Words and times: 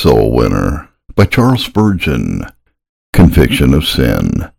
Soul 0.00 0.32
Winner 0.32 0.88
by 1.14 1.26
Charles 1.26 1.66
Spurgeon. 1.66 2.46
Conviction 3.12 3.74
of 3.74 3.84
Sin. 3.84 4.50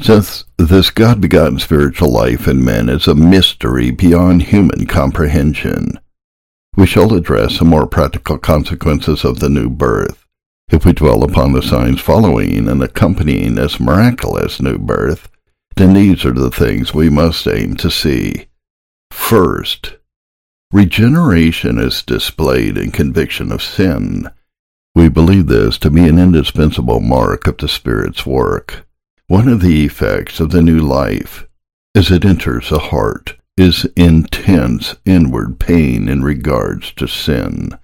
Since 0.00 0.44
this 0.56 0.90
God 0.90 1.20
begotten 1.20 1.58
spiritual 1.58 2.12
life 2.12 2.46
in 2.46 2.64
men 2.64 2.88
is 2.88 3.08
a 3.08 3.16
mystery 3.16 3.90
beyond 3.90 4.44
human 4.44 4.86
comprehension, 4.86 5.98
we 6.76 6.86
shall 6.86 7.12
address 7.12 7.56
some 7.56 7.66
more 7.66 7.88
practical 7.88 8.38
consequences 8.38 9.24
of 9.24 9.40
the 9.40 9.48
new 9.48 9.68
birth. 9.68 10.24
If 10.70 10.84
we 10.84 10.92
dwell 10.92 11.24
upon 11.24 11.52
the 11.52 11.60
signs 11.60 12.00
following 12.00 12.68
and 12.68 12.80
accompanying 12.80 13.56
this 13.56 13.80
miraculous 13.80 14.60
new 14.60 14.78
birth, 14.78 15.28
then 15.74 15.94
these 15.94 16.24
are 16.24 16.30
the 16.30 16.52
things 16.52 16.94
we 16.94 17.10
must 17.10 17.48
aim 17.48 17.74
to 17.78 17.90
see. 17.90 18.46
First, 19.10 19.96
regeneration 20.72 21.78
is 21.78 22.02
displayed 22.02 22.78
in 22.78 22.90
conviction 22.90 23.52
of 23.52 23.62
sin. 23.62 24.28
We 24.94 25.08
believe 25.08 25.46
this 25.46 25.78
to 25.78 25.90
be 25.90 26.08
an 26.08 26.18
indispensable 26.18 27.00
mark 27.00 27.46
of 27.46 27.58
the 27.58 27.68
Spirit's 27.68 28.26
work. 28.26 28.86
One 29.26 29.48
of 29.48 29.60
the 29.60 29.84
effects 29.84 30.40
of 30.40 30.50
the 30.50 30.62
new 30.62 30.80
life, 30.80 31.46
as 31.94 32.10
it 32.10 32.24
enters 32.24 32.70
the 32.70 32.78
heart, 32.78 33.36
is 33.56 33.84
intense 33.96 34.94
inward 35.04 35.58
pain 35.58 36.08
in 36.08 36.22
regards 36.22 36.92
to 36.92 37.06
sin. 37.06 37.78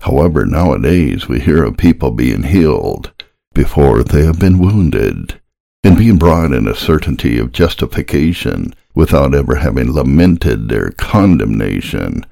However, 0.00 0.46
nowadays 0.46 1.28
we 1.28 1.40
hear 1.40 1.64
of 1.64 1.76
people 1.76 2.12
being 2.12 2.44
healed 2.44 3.12
before 3.54 4.02
they 4.02 4.24
have 4.24 4.38
been 4.38 4.58
wounded, 4.58 5.40
and 5.84 5.96
being 5.96 6.18
brought 6.18 6.52
in 6.52 6.68
a 6.68 6.74
certainty 6.74 7.38
of 7.38 7.52
justification 7.52 8.74
without 8.94 9.34
ever 9.34 9.56
having 9.56 9.92
lamented 9.92 10.68
their 10.68 10.90
condemnation. 10.90 12.24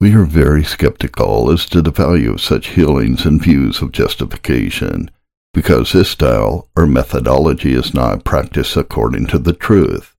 We 0.00 0.14
are 0.14 0.24
very 0.24 0.64
skeptical 0.64 1.50
as 1.50 1.66
to 1.66 1.80
the 1.80 1.90
value 1.90 2.32
of 2.32 2.40
such 2.40 2.68
healings 2.68 3.24
and 3.24 3.42
views 3.42 3.80
of 3.82 3.92
justification, 3.92 5.10
because 5.54 5.92
this 5.92 6.10
style 6.10 6.68
or 6.74 6.86
methodology 6.86 7.72
is 7.72 7.94
not 7.94 8.24
practiced 8.24 8.76
according 8.76 9.26
to 9.28 9.38
the 9.38 9.52
truth. 9.52 10.16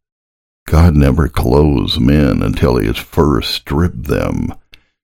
God 0.66 0.96
never 0.96 1.28
clothes 1.28 2.00
men 2.00 2.42
until 2.42 2.78
he 2.78 2.88
has 2.88 2.98
first 2.98 3.52
stripped 3.52 4.04
them 4.04 4.54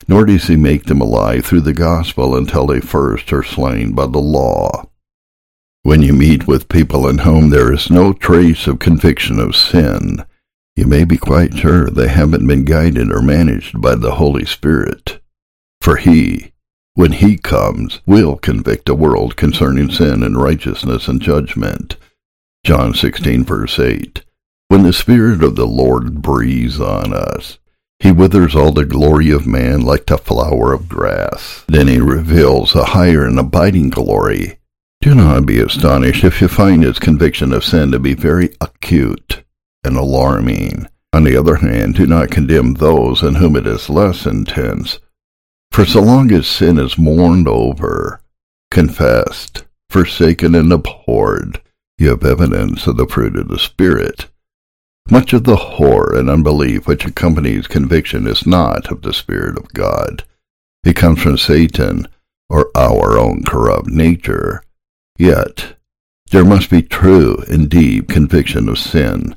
nor 0.10 0.26
does 0.26 0.48
he 0.48 0.56
make 0.56 0.86
them 0.86 1.02
alive 1.02 1.46
through 1.46 1.62
the 1.62 1.72
gospel 1.72 2.36
until 2.36 2.66
they 2.66 2.80
first 2.80 3.32
are 3.32 3.44
slain 3.44 3.92
by 3.92 4.08
the 4.08 4.20
law. 4.20 4.89
When 5.84 6.02
you 6.02 6.14
meet 6.14 6.46
with 6.46 6.68
people 6.68 7.08
in 7.08 7.20
whom 7.20 7.50
there 7.50 7.72
is 7.74 7.90
no 7.90 8.12
trace 8.12 8.68
of 8.68 8.80
conviction 8.80 9.40
of 9.40 9.56
sin, 9.56 10.26
you 10.76 10.86
may 10.86 11.06
be 11.06 11.18
quite 11.18 11.58
sure 11.58 11.90
they 11.90 12.10
haven't 12.10 12.46
been 12.46 12.66
guided 12.66 13.12
or 13.12 13.22
managed 13.22 13.82
by 13.82 13.96
the 13.96 14.16
Holy 14.16 14.46
Spirit. 14.46 15.22
For 15.82 15.96
he, 15.96 16.52
when 16.96 17.14
he 17.14 17.38
comes, 17.38 18.02
will 18.06 18.36
convict 18.36 18.88
the 18.88 18.94
world 18.94 19.38
concerning 19.38 19.90
sin 19.90 20.22
and 20.22 20.42
righteousness 20.42 21.08
and 21.08 21.22
judgment. 21.22 21.96
John 22.66 22.94
16 22.94 23.46
verse 23.46 23.80
8. 23.80 24.24
When 24.68 24.84
the 24.84 24.94
Spirit 24.94 25.44
of 25.44 25.56
the 25.56 25.66
Lord 25.66 26.22
breathes 26.22 26.82
on 26.82 27.14
us, 27.14 27.58
he 28.00 28.12
withers 28.12 28.54
all 28.54 28.74
the 28.74 28.86
glory 28.86 29.32
of 29.32 29.48
man 29.48 29.82
like 29.82 30.08
the 30.08 30.18
flower 30.18 30.74
of 30.74 30.90
grass. 30.90 31.64
Then 31.68 31.88
he 31.88 32.00
reveals 32.00 32.76
a 32.76 32.84
higher 32.84 33.26
and 33.26 33.40
abiding 33.40 33.92
glory. 33.92 34.59
Do 35.02 35.16
not 35.16 35.46
be 35.46 35.60
astonished 35.60 36.26
if 36.26 36.42
you 36.42 36.50
find 36.50 36.84
his 36.84 37.00
conviction 37.00 37.54
of 37.54 37.64
sin 37.64 37.92
to 37.92 38.00
be 38.00 38.14
very 38.14 38.50
acute 38.60 39.44
and 39.84 39.96
alarming. 39.96 40.88
On 41.14 41.24
the 41.24 41.38
other 41.38 41.56
hand, 41.56 41.96
do 41.96 42.06
not 42.06 42.32
condemn 42.32 42.74
those 42.74 43.24
in 43.24 43.36
whom 43.36 43.56
it 43.56 43.66
is 43.66 43.90
less 43.90 44.26
intense. 44.26 45.00
For 45.72 45.86
so 45.86 46.02
long 46.02 46.32
as 46.34 46.48
sin 46.48 46.78
is 46.78 46.98
mourned 46.98 47.48
over, 47.48 48.22
confessed, 48.72 49.64
forsaken, 49.90 50.54
and 50.54 50.72
abhorred, 50.74 51.62
you 51.98 52.10
have 52.10 52.26
evidence 52.26 52.86
of 52.86 52.98
the 52.98 53.08
fruit 53.08 53.38
of 53.38 53.48
the 53.48 53.58
Spirit. 53.58 54.28
Much 55.10 55.32
of 55.32 55.46
the 55.46 55.56
horror 55.56 56.16
and 56.16 56.30
unbelief 56.30 56.88
which 56.88 57.06
accompanies 57.06 57.68
conviction 57.68 58.28
is 58.28 58.46
not 58.46 58.92
of 58.92 59.02
the 59.02 59.14
Spirit 59.14 59.58
of 59.58 59.72
God. 59.74 60.24
It 60.84 60.96
comes 60.96 61.22
from 61.22 61.38
Satan 61.38 62.08
or 62.50 62.70
our 62.76 63.18
own 63.18 63.44
corrupt 63.44 63.88
nature. 63.88 64.62
Yet, 65.20 65.76
there 66.32 66.46
must 66.46 66.72
be 66.72 66.82
true 66.82 67.44
and 67.48 67.70
deep 67.70 68.08
conviction 68.08 68.68
of 68.68 68.80
sin. 68.80 69.36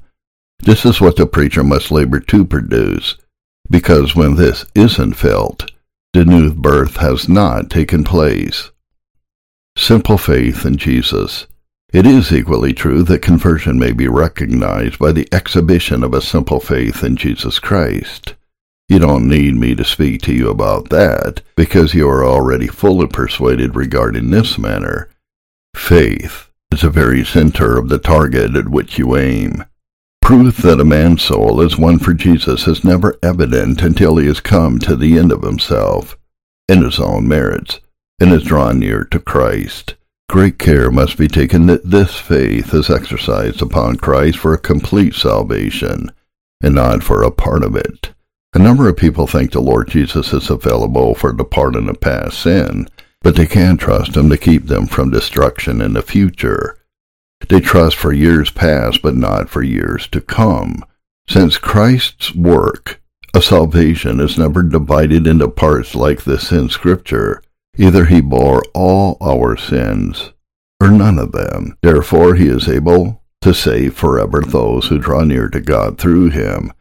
This 0.60 0.87
is 0.87 1.00
what 1.00 1.16
the 1.16 1.26
preacher 1.26 1.62
must 1.62 1.91
labor 1.91 2.20
to 2.20 2.44
produce, 2.47 3.19
because 3.69 4.16
when 4.16 4.37
this 4.37 4.65
isn't 4.75 5.15
felt, 5.15 5.71
the 6.15 6.25
new 6.25 6.54
birth 6.54 6.97
has 6.97 7.28
not 7.28 7.69
taken 7.69 8.04
place. 8.04 8.71
Simple 9.76 10.16
faith 10.16 10.65
in 10.65 10.76
Jesus 10.76 11.47
it 11.92 12.06
is 12.06 12.32
equally 12.32 12.72
true 12.72 13.03
that 13.03 13.21
conversion 13.21 13.78
may 13.78 13.92
be 13.92 14.09
recognized 14.09 14.98
by 14.98 15.12
the 15.12 15.28
exhibition 15.31 16.03
of 16.03 16.15
a 16.15 16.22
simple 16.22 16.59
faith 16.59 17.04
in 17.04 17.16
Jesus 17.16 17.59
Christ. 17.59 18.34
You 18.88 18.98
don't 18.98 19.28
need 19.28 19.56
me 19.56 19.75
to 19.75 19.84
speak 19.84 20.22
to 20.22 20.32
you 20.32 20.48
about 20.48 20.88
that, 20.88 21.42
because 21.54 21.92
you 21.92 22.09
are 22.09 22.25
already 22.25 22.66
fully 22.66 23.09
persuaded 23.09 23.76
regarding 23.76 24.31
this 24.31 24.56
matter. 24.56 25.10
Faith 25.75 26.49
is 26.72 26.81
the 26.81 26.88
very 26.88 27.22
center 27.22 27.77
of 27.77 27.91
the 27.91 27.99
target 27.99 28.56
at 28.56 28.69
which 28.69 28.99
you 28.99 29.15
aim. 29.16 29.62
Proof 30.22 30.56
that 30.59 30.81
a 30.81 30.84
man's 30.84 31.22
soul 31.22 31.60
is 31.60 31.77
won 31.77 31.99
for 31.99 32.15
Jesus 32.15 32.66
is 32.66 32.83
never 32.83 33.19
evident 33.22 33.83
until 33.83 34.16
he 34.16 34.27
has 34.27 34.41
come 34.41 34.78
to 34.78 34.97
the 34.97 35.19
end 35.19 35.33
of 35.33 35.43
himself, 35.43 36.16
in 36.69 36.83
his 36.83 36.99
own 36.99 37.28
merits, 37.28 37.81
and 38.19 38.31
has 38.31 38.44
drawn 38.44 38.78
near 38.78 39.05
to 39.05 39.19
Christ. 39.19 39.97
Great 40.31 40.59
care 40.59 40.91
must 40.91 41.19
be 41.19 41.28
taken 41.28 41.66
that 41.66 41.91
this 41.91 42.19
faith 42.19 42.72
is 42.72 42.89
exercised 42.89 43.60
upon 43.60 43.97
Christ 43.97 44.39
for 44.39 44.54
a 44.54 44.59
complete 44.59 45.15
salvation, 45.15 46.10
and 46.62 46.75
not 46.75 47.03
for 47.03 47.22
a 47.22 47.31
part 47.31 47.62
of 47.62 47.77
it. 47.77 48.12
A 48.54 48.59
number 48.59 48.89
of 48.89 48.97
people 48.97 49.27
think 49.27 49.53
the 49.53 49.60
Lord 49.60 49.89
Jesus 49.89 50.33
is 50.33 50.49
available 50.49 51.15
for 51.15 51.33
the 51.33 51.44
pardon 51.44 51.91
of 51.91 52.00
past 52.00 52.39
sin, 52.39 52.89
but 53.22 53.37
they 53.37 53.47
can't 53.47 53.81
trust 53.81 54.16
him 54.16 54.28
to 54.31 54.37
keep 54.37 54.66
them 54.66 54.87
from 54.87 55.10
destruction 55.10 55.81
in 55.81 55.93
the 55.93 56.03
future. 56.03 56.78
They 57.49 57.60
trust 57.60 57.97
for 57.97 58.12
years 58.12 58.50
past, 58.50 59.03
but 59.03 59.16
not 59.16 59.49
for 59.49 59.62
years 59.62 60.06
to 60.09 60.21
come. 60.21 60.84
Since 61.28 61.59
Christ's 61.59 62.34
work 62.34 63.00
of 63.34 63.44
salvation 63.44 64.21
is 64.21 64.38
never 64.38 64.62
divided 64.62 65.27
into 65.27 65.49
parts 65.49 65.94
like 65.94 66.25
this 66.25 66.53
in 66.53 66.69
Scripture, 66.69 67.43
Either 67.78 68.05
he 68.05 68.21
bore 68.21 68.62
all 68.75 69.16
our 69.22 69.56
sins, 69.56 70.33
or 70.81 70.91
none 70.91 71.19
of 71.19 71.33
them. 71.33 71.77
Therefore 71.83 72.34
he 72.34 72.47
is 72.47 72.69
able 72.69 73.22
to 73.41 73.54
save 73.54 73.94
forever 73.94 74.41
those 74.41 74.87
who 74.87 74.99
draw 74.99 75.25
near 75.25 75.49
to 75.49 75.60
God 75.60 75.99
through 75.99 76.31
him, 76.31 76.72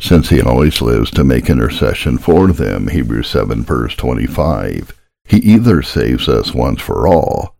since 0.00 0.28
he 0.28 0.40
always 0.40 0.82
lives 0.82 1.10
to 1.12 1.24
make 1.24 1.48
intercession 1.48 2.18
for 2.18 2.48
them. 2.48 2.88
Hebrews 2.88 3.28
7 3.28 3.62
verse 3.62 3.94
25. 3.94 4.92
He 5.30 5.36
either 5.36 5.80
saves 5.80 6.28
us 6.28 6.52
once 6.52 6.82
for 6.82 7.06
all, 7.06 7.56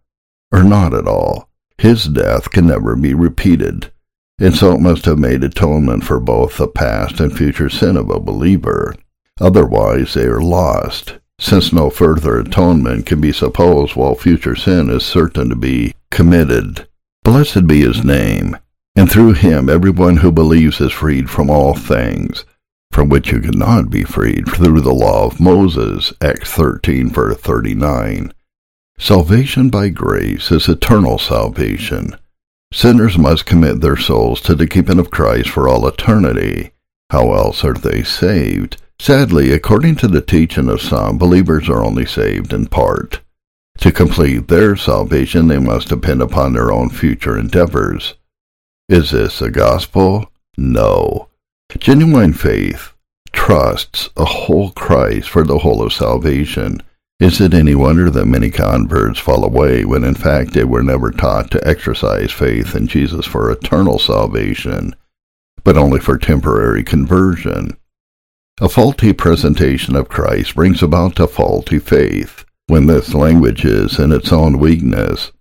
or 0.50 0.64
not 0.64 0.92
at 0.92 1.06
all. 1.06 1.48
His 1.78 2.06
death 2.06 2.50
can 2.50 2.66
never 2.66 2.96
be 2.96 3.14
repeated, 3.14 3.92
and 4.40 4.56
so 4.56 4.72
it 4.72 4.80
must 4.80 5.04
have 5.04 5.20
made 5.20 5.44
atonement 5.44 6.02
for 6.02 6.18
both 6.18 6.56
the 6.56 6.66
past 6.66 7.20
and 7.20 7.32
future 7.32 7.68
sin 7.68 7.96
of 7.96 8.10
a 8.10 8.18
believer. 8.18 8.96
Otherwise 9.40 10.14
they 10.14 10.24
are 10.24 10.40
lost 10.40 11.20
since 11.38 11.72
no 11.72 11.90
further 11.90 12.40
atonement 12.40 13.06
can 13.06 13.20
be 13.20 13.32
supposed 13.32 13.94
while 13.94 14.16
future 14.16 14.56
sin 14.56 14.90
is 14.90 15.04
certain 15.04 15.48
to 15.50 15.56
be 15.56 15.94
committed. 16.10 16.88
Blessed 17.22 17.68
be 17.68 17.82
his 17.82 18.04
name, 18.04 18.56
and 18.96 19.08
through 19.08 19.34
him 19.34 19.70
everyone 19.70 20.16
who 20.16 20.32
believes 20.32 20.80
is 20.80 20.90
freed 20.90 21.30
from 21.30 21.48
all 21.48 21.74
things, 21.74 22.44
from 22.92 23.08
which 23.08 23.30
you 23.30 23.40
cannot 23.40 23.90
be 23.90 24.02
freed 24.02 24.46
through 24.48 24.80
the 24.80 24.92
law 24.92 25.26
of 25.26 25.40
Moses, 25.40 26.12
Acts 26.20 26.50
13, 26.52 27.10
verse 27.10 27.36
39. 27.38 28.32
Salvation 28.98 29.70
by 29.70 29.88
grace 29.88 30.50
is 30.50 30.68
eternal 30.68 31.18
salvation. 31.18 32.16
Sinners 32.72 33.16
must 33.16 33.46
commit 33.46 33.80
their 33.80 33.96
souls 33.96 34.40
to 34.42 34.54
the 34.54 34.66
keeping 34.66 34.98
of 34.98 35.10
Christ 35.10 35.48
for 35.48 35.68
all 35.68 35.88
eternity. 35.88 36.72
How 37.10 37.32
else 37.32 37.64
are 37.64 37.74
they 37.74 38.02
saved? 38.02 38.76
Sadly, 39.00 39.52
according 39.52 39.96
to 39.96 40.08
the 40.08 40.20
teaching 40.20 40.68
of 40.68 40.82
some, 40.82 41.16
believers 41.16 41.68
are 41.70 41.82
only 41.82 42.04
saved 42.04 42.52
in 42.52 42.66
part. 42.66 43.20
To 43.78 43.90
complete 43.90 44.48
their 44.48 44.76
salvation, 44.76 45.48
they 45.48 45.58
must 45.58 45.88
depend 45.88 46.20
upon 46.20 46.52
their 46.52 46.70
own 46.70 46.90
future 46.90 47.38
endeavors. 47.38 48.14
Is 48.90 49.12
this 49.12 49.40
a 49.40 49.50
gospel? 49.50 50.30
No. 50.58 51.29
Genuine 51.78 52.32
faith 52.32 52.92
trusts 53.32 54.10
a 54.16 54.24
whole 54.24 54.70
Christ 54.72 55.28
for 55.28 55.44
the 55.44 55.58
whole 55.58 55.82
of 55.82 55.92
salvation. 55.92 56.82
Is 57.20 57.40
it 57.40 57.54
any 57.54 57.74
wonder 57.74 58.10
that 58.10 58.26
many 58.26 58.50
converts 58.50 59.18
fall 59.18 59.44
away 59.44 59.84
when 59.84 60.04
in 60.04 60.14
fact 60.14 60.52
they 60.52 60.64
were 60.64 60.82
never 60.82 61.10
taught 61.10 61.50
to 61.52 61.68
exercise 61.68 62.32
faith 62.32 62.74
in 62.74 62.86
Jesus 62.86 63.24
for 63.26 63.50
eternal 63.50 63.98
salvation, 63.98 64.94
but 65.62 65.76
only 65.76 66.00
for 66.00 66.18
temporary 66.18 66.82
conversion? 66.82 67.76
A 68.60 68.68
faulty 68.68 69.12
presentation 69.12 69.96
of 69.96 70.08
Christ 70.08 70.54
brings 70.54 70.82
about 70.82 71.20
a 71.20 71.26
faulty 71.26 71.78
faith. 71.78 72.44
When 72.66 72.86
this 72.86 73.14
language 73.14 73.64
is 73.64 73.98
in 73.98 74.12
its 74.12 74.32
own 74.32 74.58
weakness, 74.58 75.32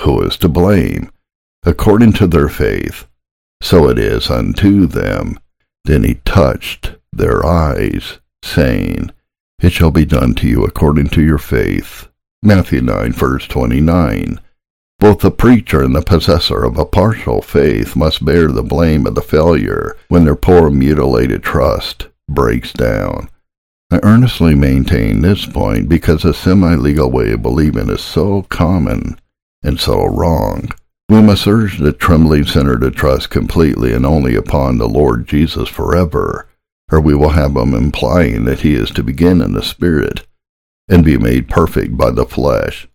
who 0.00 0.20
is 0.22 0.36
to 0.38 0.48
blame? 0.48 1.10
According 1.64 2.12
to 2.14 2.26
their 2.26 2.48
faith, 2.48 3.06
so 3.60 3.88
it 3.88 3.98
is 3.98 4.30
unto 4.30 4.86
them. 4.86 5.38
Then 5.86 6.02
he 6.02 6.14
touched 6.24 6.96
their 7.12 7.46
eyes, 7.46 8.18
saying, 8.42 9.12
It 9.60 9.70
shall 9.72 9.92
be 9.92 10.04
done 10.04 10.34
to 10.34 10.48
you 10.48 10.64
according 10.64 11.10
to 11.10 11.22
your 11.22 11.38
faith. 11.38 12.08
Matthew 12.42 12.80
9, 12.80 13.12
verse 13.12 13.46
29. 13.46 14.40
Both 14.98 15.20
the 15.20 15.30
preacher 15.30 15.82
and 15.82 15.94
the 15.94 16.02
possessor 16.02 16.64
of 16.64 16.76
a 16.76 16.84
partial 16.84 17.40
faith 17.40 17.94
must 17.94 18.24
bear 18.24 18.48
the 18.48 18.64
blame 18.64 19.06
of 19.06 19.14
the 19.14 19.22
failure 19.22 19.96
when 20.08 20.24
their 20.24 20.34
poor 20.34 20.70
mutilated 20.70 21.44
trust 21.44 22.08
breaks 22.28 22.72
down. 22.72 23.28
I 23.88 24.00
earnestly 24.02 24.56
maintain 24.56 25.20
this 25.20 25.46
point 25.46 25.88
because 25.88 26.24
a 26.24 26.34
semi-legal 26.34 27.12
way 27.12 27.30
of 27.30 27.42
believing 27.42 27.90
is 27.90 28.00
so 28.00 28.42
common 28.42 29.20
and 29.62 29.78
so 29.78 30.04
wrong. 30.04 30.70
We 31.08 31.22
must 31.22 31.46
urge 31.46 31.78
the 31.78 31.92
trembling 31.92 32.46
sinner 32.46 32.78
to 32.80 32.90
trust 32.90 33.30
completely 33.30 33.92
and 33.92 34.04
only 34.04 34.34
upon 34.34 34.78
the 34.78 34.88
Lord 34.88 35.28
Jesus 35.28 35.68
forever, 35.68 36.48
or 36.90 37.00
we 37.00 37.14
will 37.14 37.30
have 37.30 37.54
him 37.54 37.74
implying 37.74 38.44
that 38.44 38.60
he 38.60 38.74
is 38.74 38.90
to 38.90 39.04
begin 39.04 39.40
in 39.40 39.52
the 39.52 39.62
Spirit 39.62 40.26
and 40.88 41.04
be 41.04 41.16
made 41.16 41.48
perfect 41.48 41.96
by 41.96 42.10
the 42.10 42.26
flesh. 42.26 42.88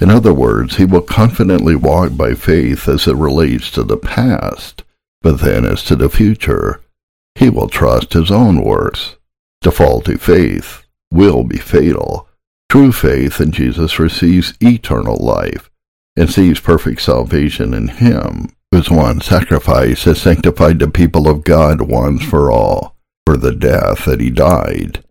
In 0.00 0.08
other 0.08 0.32
words, 0.32 0.76
he 0.76 0.86
will 0.86 1.02
confidently 1.02 1.76
walk 1.76 2.16
by 2.16 2.32
faith 2.32 2.88
as 2.88 3.06
it 3.06 3.16
relates 3.16 3.70
to 3.72 3.82
the 3.82 3.98
past, 3.98 4.82
but 5.20 5.40
then 5.40 5.66
as 5.66 5.84
to 5.84 5.94
the 5.94 6.08
future, 6.08 6.80
he 7.34 7.50
will 7.50 7.68
trust 7.68 8.14
his 8.14 8.30
own 8.30 8.64
works. 8.64 9.16
The 9.60 9.70
faulty 9.70 10.16
faith 10.16 10.84
will 11.10 11.44
be 11.44 11.58
fatal. 11.58 12.28
True 12.70 12.92
faith 12.92 13.42
in 13.42 13.52
Jesus 13.52 13.98
receives 13.98 14.54
eternal 14.62 15.16
life 15.16 15.68
and 16.16 16.30
sees 16.30 16.60
perfect 16.60 17.00
salvation 17.00 17.74
in 17.74 17.88
him, 17.88 18.48
whose 18.70 18.90
one 18.90 19.20
sacrifice 19.20 20.04
has 20.04 20.20
sanctified 20.20 20.78
the 20.78 20.88
people 20.88 21.28
of 21.28 21.44
God 21.44 21.82
once 21.82 22.22
for 22.24 22.50
all, 22.50 22.96
for 23.26 23.36
the 23.36 23.54
death 23.54 24.04
that 24.04 24.20
he 24.20 24.30
died. 24.30 25.04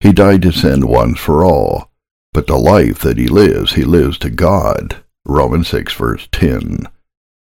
He 0.00 0.12
died 0.12 0.42
to 0.42 0.52
sin 0.52 0.86
once 0.86 1.18
for 1.18 1.44
all, 1.44 1.90
but 2.32 2.46
the 2.46 2.58
life 2.58 3.00
that 3.00 3.18
he 3.18 3.26
lives, 3.26 3.72
he 3.72 3.84
lives 3.84 4.18
to 4.18 4.30
God. 4.30 5.02
Romans 5.26 5.68
6 5.68 5.92
verse 5.94 6.28
10. 6.32 6.86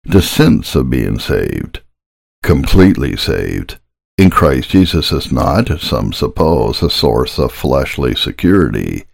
The 0.03 0.21
sense 0.21 0.75
of 0.75 0.89
being 0.89 1.19
saved, 1.19 1.81
completely 2.43 3.15
saved, 3.15 3.79
in 4.17 4.29
Christ 4.29 4.69
Jesus 4.69 5.11
is 5.11 5.31
not, 5.31 5.71
as 5.71 5.81
some 5.81 6.13
suppose, 6.13 6.83
a 6.83 6.89
source 6.89 7.39
of 7.39 7.51
fleshly 7.51 8.13
security, 8.13 9.05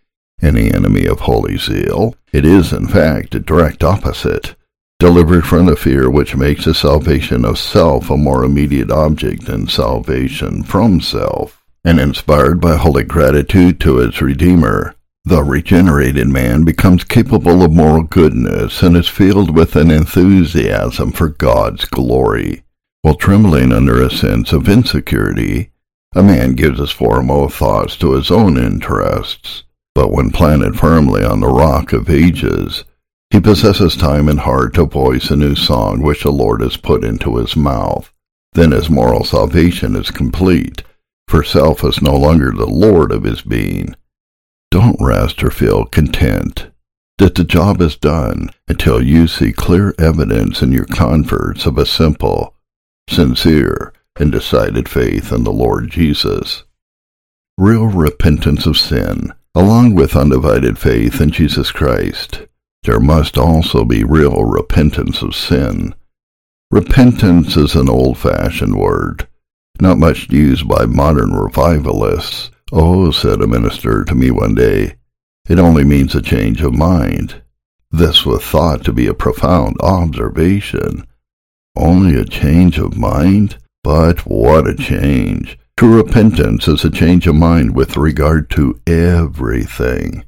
any 0.42 0.72
enemy 0.74 1.06
of 1.06 1.22
holy 1.22 1.58
zeal. 1.58 2.16
It 2.32 2.46
is, 2.46 2.72
in 2.72 2.88
fact, 2.88 3.36
a 3.36 3.40
direct 3.40 3.84
opposite, 3.84 4.56
delivered 5.00 5.46
from 5.46 5.66
the 5.66 5.76
fear 5.76 6.10
which 6.10 6.36
makes 6.36 6.66
the 6.66 6.74
salvation 6.74 7.46
of 7.46 7.58
self 7.58 8.10
a 8.10 8.18
more 8.18 8.44
immediate 8.44 8.92
object 8.92 9.46
than 9.46 9.68
salvation 9.68 10.64
from 10.64 11.02
self, 11.02 11.64
and 11.84 12.00
inspired 12.00 12.60
by 12.60 12.76
holy 12.76 13.04
gratitude 13.04 13.80
to 13.82 14.00
its 14.00 14.22
Redeemer. 14.22 14.96
The 15.26 15.44
regenerated 15.44 16.28
man 16.28 16.64
becomes 16.64 17.04
capable 17.04 17.62
of 17.62 17.74
moral 17.74 18.04
goodness 18.04 18.82
and 18.82 18.96
is 18.96 19.08
filled 19.08 19.56
with 19.56 19.76
an 19.76 19.92
enthusiasm 19.92 21.12
for 21.12 21.30
God's 21.30 21.86
glory. 21.86 22.64
While 23.02 23.16
trembling 23.16 23.72
under 23.72 24.02
a 24.02 24.10
sense 24.10 24.52
of 24.54 24.68
insecurity, 24.68 25.72
a 26.16 26.24
man 26.24 26.54
gives 26.54 26.80
his 26.80 26.92
foremost 26.92 27.58
thoughts 27.58 27.96
to 27.98 28.14
his 28.14 28.32
own 28.32 28.58
interests 28.58 29.64
but 30.00 30.14
when 30.14 30.32
planted 30.32 30.80
firmly 30.80 31.26
on 31.26 31.42
the 31.42 31.48
rock 31.50 31.92
of 31.92 32.10
ages, 32.10 32.86
he 33.32 33.40
possesses 33.42 33.98
time 33.98 34.30
and 34.30 34.40
heart 34.40 34.74
to 34.74 34.86
voice 34.86 35.30
a 35.30 35.36
new 35.36 35.56
song 35.56 36.02
which 36.02 36.24
the 36.24 36.32
Lord 36.32 36.62
has 36.62 36.78
put 36.78 37.04
into 37.04 37.36
his 37.36 37.58
mouth. 37.58 38.10
Then 38.54 38.72
his 38.72 38.90
moral 38.90 39.26
salvation 39.26 39.98
is 39.98 40.10
complete, 40.10 40.84
for 41.28 41.44
self 41.44 41.84
is 41.84 42.02
no 42.02 42.16
longer 42.16 42.54
the 42.54 42.66
Lord 42.66 43.12
of 43.12 43.24
his 43.24 43.42
being. 43.42 43.94
Don't 44.72 44.96
rest 45.02 45.44
or 45.44 45.52
feel 45.52 45.84
content 45.84 46.72
that 47.18 47.36
the 47.36 47.44
job 47.44 47.82
is 47.82 47.98
done 47.98 48.52
until 48.70 49.04
you 49.04 49.28
see 49.28 49.52
clear 49.52 49.94
evidence 50.00 50.62
in 50.62 50.72
your 50.72 50.86
converts 50.86 51.66
of 51.66 51.78
a 51.78 51.86
simple, 51.86 52.56
sincere, 53.10 53.92
and 54.18 54.32
decided 54.32 54.88
faith 54.88 55.34
in 55.34 55.44
the 55.44 55.52
Lord 55.52 55.92
Jesus. 55.92 56.64
Real 57.58 57.88
repentance 57.88 58.66
of 58.66 58.78
sin 58.78 59.34
Along 59.56 59.96
with 59.96 60.16
undivided 60.16 60.78
faith 60.78 61.20
in 61.20 61.32
Jesus 61.32 61.72
Christ, 61.72 62.48
there 62.84 63.00
must 63.00 63.38
also 63.38 63.84
be 63.84 64.04
real 64.04 64.46
repentance 64.46 65.22
of 65.22 65.36
sin. 65.36 65.94
Repentance 66.72 67.58
is 67.58 67.76
an 67.76 67.90
old-fashioned 67.90 68.76
word, 68.76 69.28
not 69.82 69.98
much 69.98 70.30
used 70.30 70.68
by 70.68 70.86
modern 70.86 71.34
revivalists. 71.34 72.52
Oh, 72.72 73.12
said 73.12 73.42
a 73.42 73.48
minister 73.48 74.06
to 74.06 74.16
me 74.16 74.32
one 74.32 74.54
day, 74.56 74.96
it 75.50 75.60
only 75.60 75.84
means 75.84 76.14
a 76.14 76.22
change 76.22 76.62
of 76.62 76.76
mind. 76.76 77.42
This 77.92 78.24
was 78.24 78.44
thought 78.44 78.86
to 78.86 78.94
be 78.94 79.08
a 79.08 79.16
profound 79.16 79.78
observation. 79.82 81.08
Only 81.76 82.16
a 82.16 82.26
change 82.26 82.78
of 82.78 82.98
mind? 82.98 83.58
But 83.84 84.26
what 84.26 84.68
a 84.68 84.76
change! 84.76 85.58
True 85.80 85.96
repentance 85.96 86.68
is 86.68 86.84
a 86.84 86.90
change 86.90 87.26
of 87.26 87.36
mind 87.36 87.74
with 87.74 87.96
regard 87.96 88.50
to 88.50 88.82
everything. 88.86 90.26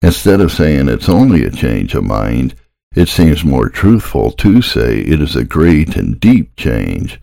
Instead 0.00 0.40
of 0.40 0.52
saying 0.52 0.88
it's 0.88 1.08
only 1.08 1.42
a 1.42 1.50
change 1.50 1.96
of 1.96 2.04
mind, 2.04 2.54
it 2.94 3.08
seems 3.08 3.44
more 3.44 3.68
truthful 3.68 4.30
to 4.30 4.62
say 4.62 5.00
it 5.00 5.20
is 5.20 5.34
a 5.34 5.42
great 5.42 5.96
and 5.96 6.20
deep 6.20 6.54
change, 6.54 7.20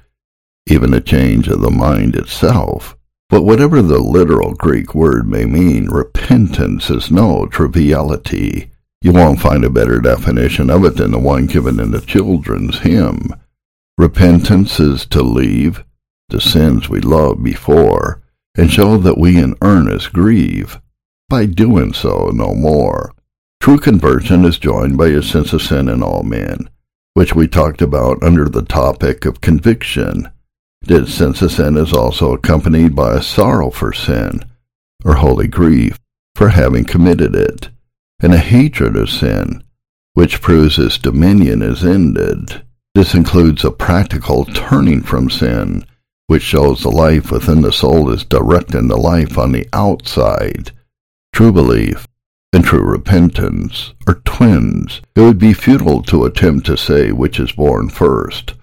even 0.68 0.94
a 0.94 1.00
change 1.00 1.48
of 1.48 1.62
the 1.62 1.72
mind 1.72 2.18
itself. 2.18 2.98
But 3.30 3.44
whatever 3.44 3.82
the 3.82 4.00
literal 4.00 4.56
Greek 4.56 4.94
word 4.94 5.25
may 5.25 5.46
mean, 5.46 5.88
repentance 5.88 6.90
is 6.90 7.10
no 7.10 7.46
triviality. 7.46 8.72
You 9.02 9.14
won't 9.14 9.40
find 9.40 9.64
a 9.64 9.70
better 9.70 10.02
definition 10.02 10.70
of 10.70 10.84
it 10.84 10.98
than 10.98 11.12
the 11.12 11.18
one 11.18 11.46
given 11.46 11.80
in 11.80 11.92
the 11.92 12.02
children's 12.02 12.80
hymn. 12.80 13.34
Repentance 13.98 14.82
is 14.82 15.06
to 15.06 15.24
leave, 15.24 15.86
the 16.30 16.42
sins 16.42 16.90
we 16.90 17.00
loved 17.00 17.44
before, 17.44 18.22
and 18.56 18.72
show 18.72 18.98
that 18.98 19.18
we 19.18 19.38
in 19.38 19.56
earnest 19.62 20.14
grieve, 20.14 20.80
by 21.30 21.46
doing 21.46 21.94
so 21.94 22.31
no 22.34 22.54
more. 22.54 23.14
True 23.60 23.78
conversion 23.78 24.46
is 24.46 24.58
joined 24.58 24.98
by 24.98 25.08
a 25.08 25.22
sense 25.22 25.53
of 25.53 25.62
sin 25.62 25.89
in 25.89 26.01
all 26.01 26.24
men, 26.24 26.70
which 27.13 27.36
we 27.36 27.48
talked 27.48 27.82
about 27.82 28.24
under 28.24 28.46
the 28.46 28.63
topic 28.63 29.25
of 29.25 29.42
conviction. 29.42 30.30
This 30.82 31.13
sense 31.13 31.42
of 31.42 31.51
sin 31.51 31.77
is 31.77 31.94
also 31.94 32.34
accompanied 32.34 32.96
by 32.96 33.15
a 33.15 33.22
sorrow 33.22 33.70
for 33.70 33.92
sin, 33.92 34.44
or 35.03 35.15
holy 35.15 35.48
grief 35.48 36.00
for 36.36 36.50
having 36.50 36.86
committed 36.86 37.36
it, 37.36 37.70
and 38.22 38.34
a 38.34 38.38
hatred 38.39 38.96
of 38.96 39.10
sin, 39.10 39.63
which 40.13 40.42
proves 40.42 40.80
its 40.80 40.98
dominion 40.98 41.62
is 41.62 41.84
ended. 41.84 42.63
This 42.96 43.13
includes 43.13 43.63
a 43.63 43.72
practical 43.72 44.46
turning 44.46 45.01
from 45.01 45.30
sin 45.30 45.86
which 46.29 46.43
shows 46.43 46.83
the 46.83 46.91
life 46.91 47.31
within 47.31 47.62
the 47.62 47.74
soul 47.74 48.12
is 48.12 48.24
directing 48.24 48.88
the 48.88 48.95
life 48.95 49.36
on 49.36 49.51
the 49.51 49.67
outside. 49.74 50.71
True 51.33 51.51
belief 51.51 52.07
and 52.53 52.63
true 52.63 52.83
repentance 52.83 53.95
are 54.05 54.21
twins. 54.25 55.01
It 55.15 55.21
would 55.21 55.39
be 55.39 55.53
futile 55.53 56.03
to 56.03 56.25
attempt 56.25 56.67
to 56.67 56.77
say 56.77 57.12
which 57.12 57.39
is 57.39 57.53
born 57.53 57.89
first. 57.89 58.53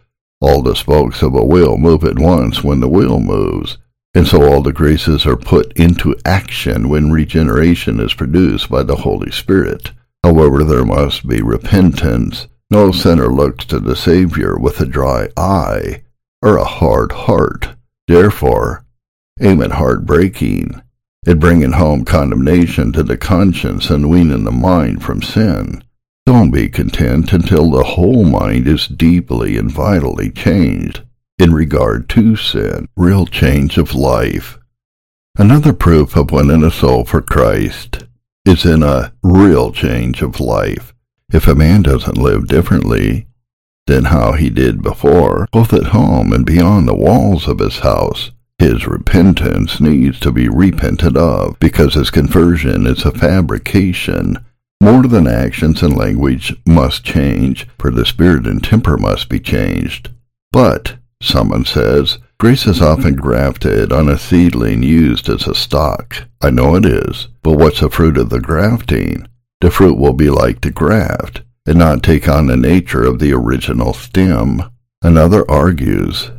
All 0.40 0.62
the 0.62 0.76
spokes 0.76 1.22
of 1.22 1.34
a 1.34 1.44
wheel 1.44 1.76
move 1.76 2.04
at 2.04 2.20
once 2.20 2.62
when 2.62 2.78
the 2.78 2.88
wheel 2.88 3.18
moves, 3.18 3.78
and 4.14 4.28
so 4.28 4.44
all 4.44 4.62
the 4.62 4.72
graces 4.72 5.26
are 5.26 5.36
put 5.36 5.72
into 5.76 6.14
action 6.24 6.88
when 6.88 7.10
regeneration 7.10 7.98
is 7.98 8.14
produced 8.14 8.70
by 8.70 8.84
the 8.84 8.94
Holy 8.94 9.32
Spirit. 9.32 9.90
However, 10.22 10.62
there 10.62 10.84
must 10.84 11.26
be 11.26 11.42
repentance. 11.42 12.46
No 12.70 12.92
sinner 12.92 13.26
looks 13.26 13.64
to 13.64 13.80
the 13.80 13.96
Savior 13.96 14.56
with 14.56 14.80
a 14.80 14.86
dry 14.86 15.30
eye, 15.36 16.02
or 16.42 16.56
a 16.56 16.64
hard 16.64 17.12
heart. 17.12 17.70
Therefore, 18.08 18.84
aim 19.40 19.62
at 19.62 19.72
hard 19.72 20.06
breaking, 20.06 20.80
at 21.26 21.40
bringing 21.40 21.72
home 21.72 22.04
condemnation 22.04 22.92
to 22.92 23.02
the 23.02 23.16
conscience 23.16 23.90
and 23.90 24.08
weaning 24.08 24.44
the 24.44 24.52
mind 24.52 25.02
from 25.02 25.22
sin. 25.22 25.82
Don't 26.24 26.50
be 26.50 26.68
content 26.68 27.32
until 27.32 27.70
the 27.70 27.84
whole 27.84 28.24
mind 28.24 28.66
is 28.66 28.88
deeply 28.88 29.56
and 29.56 29.70
vitally 29.70 30.30
changed 30.30 31.02
in 31.38 31.52
regard 31.52 32.08
to 32.10 32.36
sin, 32.36 32.88
real 32.96 33.26
change 33.26 33.76
of 33.76 33.94
life. 33.94 34.58
Another 35.38 35.72
proof 35.72 36.16
of 36.16 36.30
winning 36.30 36.64
a 36.64 36.70
soul 36.70 37.04
for 37.04 37.20
Christ 37.20 38.04
is 38.46 38.64
in 38.64 38.82
a 38.82 39.12
real 39.22 39.70
change 39.70 40.22
of 40.22 40.40
life. 40.40 40.94
If 41.32 41.46
a 41.46 41.54
man 41.54 41.82
doesn't 41.82 42.16
live 42.16 42.48
differently, 42.48 43.25
than 43.86 44.06
how 44.06 44.32
he 44.32 44.50
did 44.50 44.82
before, 44.82 45.48
both 45.52 45.72
at 45.72 45.86
home 45.86 46.32
and 46.32 46.44
beyond 46.44 46.88
the 46.88 46.94
walls 46.94 47.46
of 47.46 47.58
his 47.58 47.78
house. 47.78 48.32
His 48.58 48.86
repentance 48.86 49.80
needs 49.80 50.18
to 50.20 50.32
be 50.32 50.48
repented 50.48 51.16
of 51.16 51.58
because 51.60 51.94
his 51.94 52.10
conversion 52.10 52.86
is 52.86 53.04
a 53.04 53.10
fabrication. 53.10 54.38
More 54.80 55.02
than 55.02 55.26
actions 55.26 55.82
and 55.82 55.96
language 55.96 56.54
must 56.66 57.04
change, 57.04 57.66
for 57.78 57.90
the 57.90 58.06
spirit 58.06 58.46
and 58.46 58.62
temper 58.62 58.96
must 58.96 59.28
be 59.28 59.40
changed. 59.40 60.10
But, 60.52 60.96
someone 61.22 61.64
says, 61.64 62.18
grace 62.38 62.66
is 62.66 62.80
often 62.80 63.16
grafted 63.16 63.92
on 63.92 64.08
a 64.08 64.18
seedling 64.18 64.82
used 64.82 65.28
as 65.28 65.46
a 65.46 65.54
stock. 65.54 66.24
I 66.40 66.50
know 66.50 66.76
it 66.76 66.86
is, 66.86 67.28
but 67.42 67.58
what's 67.58 67.80
the 67.80 67.90
fruit 67.90 68.16
of 68.16 68.30
the 68.30 68.40
grafting? 68.40 69.28
The 69.60 69.70
fruit 69.70 69.98
will 69.98 70.12
be 70.12 70.30
like 70.30 70.60
the 70.60 70.70
graft, 70.70 71.42
and 71.66 71.78
not 71.78 72.02
take 72.02 72.28
on 72.28 72.46
the 72.46 72.56
nature 72.56 73.04
of 73.04 73.18
the 73.18 73.32
original 73.32 73.92
stem. 73.92 74.62
Another 75.02 75.48
argues, 75.50 76.30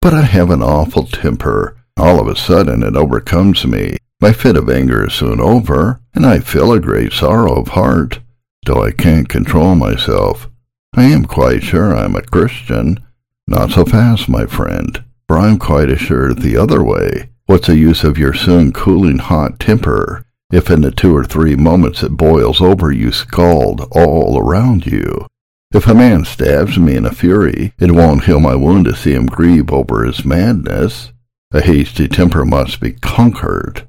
but 0.00 0.12
I 0.12 0.22
have 0.22 0.50
an 0.50 0.62
awful 0.62 1.06
temper. 1.06 1.76
All 1.96 2.20
of 2.20 2.26
a 2.26 2.36
sudden 2.36 2.82
it 2.82 2.96
overcomes 2.96 3.64
me. 3.66 3.96
My 4.20 4.32
fit 4.32 4.56
of 4.56 4.68
anger 4.68 5.06
is 5.06 5.14
soon 5.14 5.40
over, 5.40 6.00
and 6.14 6.26
I 6.26 6.40
feel 6.40 6.72
a 6.72 6.80
great 6.80 7.12
sorrow 7.12 7.54
of 7.54 7.68
heart, 7.68 8.20
though 8.66 8.82
I 8.82 8.90
can't 8.90 9.28
control 9.28 9.74
myself. 9.74 10.48
I 10.94 11.04
am 11.04 11.24
quite 11.24 11.62
sure 11.62 11.94
I'm 11.94 12.16
a 12.16 12.22
Christian. 12.22 12.98
Not 13.46 13.70
so 13.70 13.84
fast, 13.84 14.28
my 14.28 14.46
friend, 14.46 15.02
for 15.26 15.38
I'm 15.38 15.58
quite 15.58 15.90
assured 15.90 16.38
the 16.38 16.56
other 16.56 16.82
way. 16.82 17.30
What's 17.46 17.66
the 17.66 17.76
use 17.76 18.04
of 18.04 18.18
your 18.18 18.34
soon 18.34 18.72
cooling 18.72 19.18
hot 19.18 19.58
temper 19.58 20.24
if 20.52 20.70
in 20.70 20.82
the 20.82 20.92
two 20.92 21.16
or 21.16 21.24
three 21.24 21.56
moments 21.56 22.02
it 22.02 22.10
boils 22.10 22.60
over 22.60 22.92
you 22.92 23.10
scald 23.10 23.88
all 23.90 24.38
around 24.38 24.86
you. 24.86 25.26
If 25.72 25.86
a 25.86 25.94
man 25.94 26.26
stabs 26.26 26.78
me 26.78 26.94
in 26.94 27.06
a 27.06 27.14
fury, 27.14 27.72
it 27.78 27.92
won't 27.92 28.24
heal 28.24 28.38
my 28.38 28.54
wound 28.54 28.84
to 28.84 28.94
see 28.94 29.14
him 29.14 29.24
grieve 29.24 29.72
over 29.72 30.04
his 30.04 30.24
madness. 30.24 31.10
A 31.50 31.62
hasty 31.62 32.06
temper 32.06 32.44
must 32.44 32.78
be 32.78 32.92
conquered. 32.92 33.88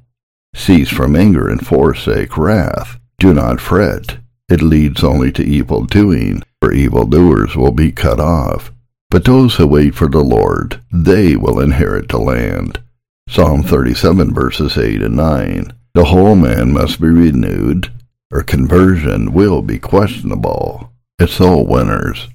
Cease 0.55 0.89
from 0.89 1.17
anger 1.17 1.49
and 1.49 1.65
forsake 1.65 2.37
wrath. 2.37 2.99
Do 3.19 3.33
not 3.33 3.59
fret. 3.59 4.17
It 4.49 4.61
leads 4.61 5.03
only 5.03 5.31
to 5.33 5.43
evil 5.43 5.83
doing, 5.83 6.43
for 6.61 6.71
evil 6.71 7.05
doers 7.05 7.57
will 7.57 7.71
be 7.71 7.91
cut 7.91 8.19
off. 8.19 8.71
But 9.09 9.25
those 9.25 9.55
who 9.55 9.67
wait 9.67 9.95
for 9.95 10.07
the 10.07 10.23
Lord, 10.23 10.81
they 10.91 11.35
will 11.35 11.59
inherit 11.59 12.09
the 12.09 12.19
land. 12.19 12.81
Psalm 13.27 13.63
37 13.63 14.33
verses 14.33 14.77
8 14.77 15.01
and 15.01 15.15
9. 15.15 15.73
The 15.95 16.05
whole 16.05 16.35
man 16.35 16.73
must 16.73 16.99
be 16.99 17.07
renewed, 17.07 17.93
or 18.31 18.41
conversion 18.41 19.31
will 19.31 19.61
be 19.61 19.77
questionable. 19.77 20.91
It's 21.19 21.39
all 21.39 21.67
winners. 21.67 22.29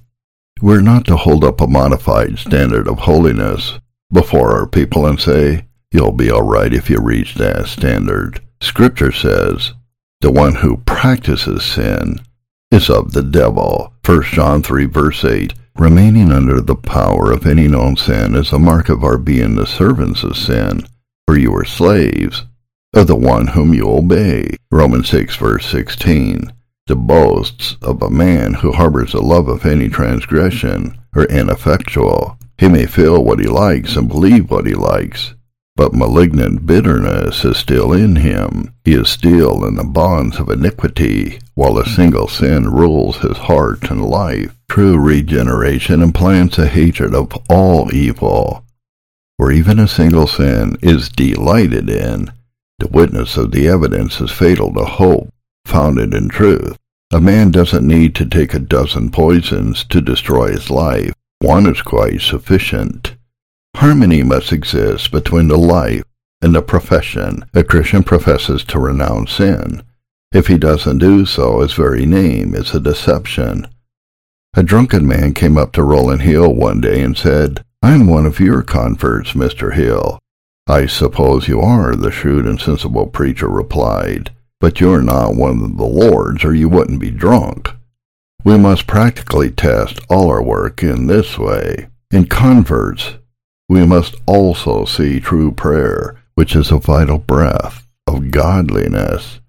We're 0.61 0.79
not 0.79 1.03
to 1.07 1.17
hold 1.17 1.43
up 1.43 1.59
a 1.59 1.67
modified 1.67 2.39
standard 2.39 2.87
of 2.87 2.99
holiness 2.99 3.77
before 4.13 4.57
our 4.57 4.65
people 4.65 5.05
and 5.05 5.19
say, 5.19 5.65
You'll 5.91 6.13
be 6.13 6.31
all 6.31 6.43
right 6.43 6.73
if 6.73 6.89
you 6.89 7.01
reach 7.01 7.35
that 7.35 7.67
standard. 7.67 8.39
Scripture 8.61 9.11
says, 9.11 9.73
The 10.21 10.31
one 10.31 10.55
who 10.55 10.77
practices 10.77 11.65
sin 11.65 12.21
is 12.71 12.89
of 12.89 13.11
the 13.11 13.23
devil. 13.23 13.93
1 14.05 14.23
John 14.23 14.63
3 14.63 14.85
verse 14.85 15.25
8. 15.25 15.53
Remaining 15.75 16.31
under 16.31 16.61
the 16.61 16.75
power 16.75 17.33
of 17.33 17.45
any 17.45 17.67
known 17.67 17.97
sin 17.97 18.35
is 18.35 18.53
a 18.53 18.59
mark 18.59 18.87
of 18.87 19.03
our 19.03 19.17
being 19.17 19.55
the 19.55 19.67
servants 19.67 20.23
of 20.23 20.37
sin, 20.37 20.87
for 21.27 21.37
you 21.37 21.53
are 21.53 21.65
slaves 21.65 22.45
of 22.93 23.07
the 23.07 23.15
one 23.15 23.47
whom 23.47 23.73
you 23.73 23.89
obey. 23.89 24.55
Romans 24.71 25.09
6 25.09 25.35
verse 25.35 25.65
16. 25.67 26.51
The 26.87 26.95
boasts 26.95 27.77
of 27.83 28.01
a 28.01 28.09
man 28.09 28.55
who 28.55 28.71
harbors 28.71 29.13
a 29.13 29.21
love 29.21 29.47
of 29.47 29.65
any 29.65 29.89
transgression 29.89 30.99
are 31.15 31.25
ineffectual. 31.25 32.37
He 32.57 32.67
may 32.67 32.87
feel 32.87 33.23
what 33.23 33.39
he 33.39 33.45
likes 33.45 33.95
and 33.95 34.07
believe 34.07 34.49
what 34.49 34.65
he 34.65 34.73
likes, 34.73 35.35
but 35.75 35.93
malignant 35.93 36.65
bitterness 36.65 37.45
is 37.45 37.57
still 37.57 37.93
in 37.93 38.15
him. 38.15 38.73
He 38.83 38.93
is 38.93 39.07
still 39.07 39.65
in 39.65 39.75
the 39.75 39.83
bonds 39.83 40.39
of 40.39 40.49
iniquity, 40.49 41.39
while 41.53 41.77
a 41.77 41.85
single 41.85 42.27
sin 42.27 42.69
rules 42.69 43.17
his 43.17 43.37
heart 43.37 43.91
and 43.91 44.03
life. 44.03 44.55
True 44.67 44.97
regeneration 44.97 46.01
implants 46.01 46.57
a 46.57 46.67
hatred 46.67 47.13
of 47.13 47.31
all 47.49 47.93
evil, 47.93 48.65
where 49.37 49.51
even 49.51 49.79
a 49.79 49.87
single 49.87 50.27
sin 50.27 50.75
is 50.81 51.07
delighted 51.09 51.87
in 51.89 52.31
the 52.79 52.87
witness 52.87 53.37
of 53.37 53.51
the 53.51 53.67
evidence 53.67 54.19
is 54.19 54.31
fatal 54.31 54.73
to 54.73 54.85
hope, 54.85 55.29
founded 55.65 56.13
in 56.13 56.29
truth. 56.29 56.77
A 57.11 57.19
man 57.19 57.51
doesn't 57.51 57.87
need 57.87 58.15
to 58.15 58.25
take 58.25 58.53
a 58.53 58.59
dozen 58.59 59.09
poisons 59.11 59.83
to 59.85 60.01
destroy 60.01 60.51
his 60.51 60.69
life. 60.69 61.13
One 61.39 61.65
is 61.67 61.81
quite 61.81 62.21
sufficient. 62.21 63.15
Harmony 63.75 64.23
must 64.23 64.51
exist 64.51 65.11
between 65.11 65.47
the 65.47 65.57
life 65.57 66.03
and 66.41 66.55
the 66.55 66.61
profession. 66.61 67.45
A 67.53 67.63
Christian 67.63 68.03
professes 68.03 68.63
to 68.65 68.79
renounce 68.79 69.33
sin. 69.33 69.83
If 70.31 70.47
he 70.47 70.57
doesn't 70.57 70.99
do 70.99 71.25
so, 71.25 71.61
his 71.61 71.73
very 71.73 72.05
name 72.05 72.53
is 72.53 72.73
a 72.73 72.79
deception. 72.79 73.67
A 74.55 74.63
drunken 74.63 75.07
man 75.07 75.33
came 75.33 75.57
up 75.57 75.71
to 75.73 75.83
Rowland 75.83 76.21
Hill 76.21 76.53
one 76.53 76.81
day 76.81 77.01
and 77.01 77.17
said, 77.17 77.63
I'm 77.81 78.07
one 78.07 78.25
of 78.25 78.39
your 78.39 78.61
converts, 78.61 79.33
Mr. 79.33 79.73
Hill. 79.73 80.19
I 80.69 80.85
suppose 80.85 81.47
you 81.47 81.61
are, 81.61 81.95
the 81.95 82.11
shrewd 82.11 82.45
and 82.45 82.61
sensible 82.61 83.07
preacher 83.07 83.49
replied, 83.49 84.29
but 84.59 84.79
you're 84.79 85.01
not 85.01 85.33
one 85.33 85.63
of 85.63 85.77
the 85.77 85.83
Lord's 85.83 86.45
or 86.45 86.53
you 86.53 86.69
wouldn't 86.69 86.99
be 86.99 87.09
drunk. 87.09 87.71
We 88.43 88.55
must 88.55 88.85
practically 88.85 89.49
test 89.49 89.99
all 90.09 90.29
our 90.29 90.43
work 90.43 90.83
in 90.83 91.07
this 91.07 91.39
way. 91.39 91.87
In 92.11 92.27
converts, 92.27 93.15
we 93.67 93.83
must 93.83 94.15
also 94.27 94.85
see 94.85 95.19
true 95.19 95.51
prayer, 95.51 96.21
which 96.35 96.55
is 96.55 96.71
a 96.71 96.77
vital 96.77 97.17
breath 97.17 97.87
of 98.05 98.29
godliness. 98.29 99.39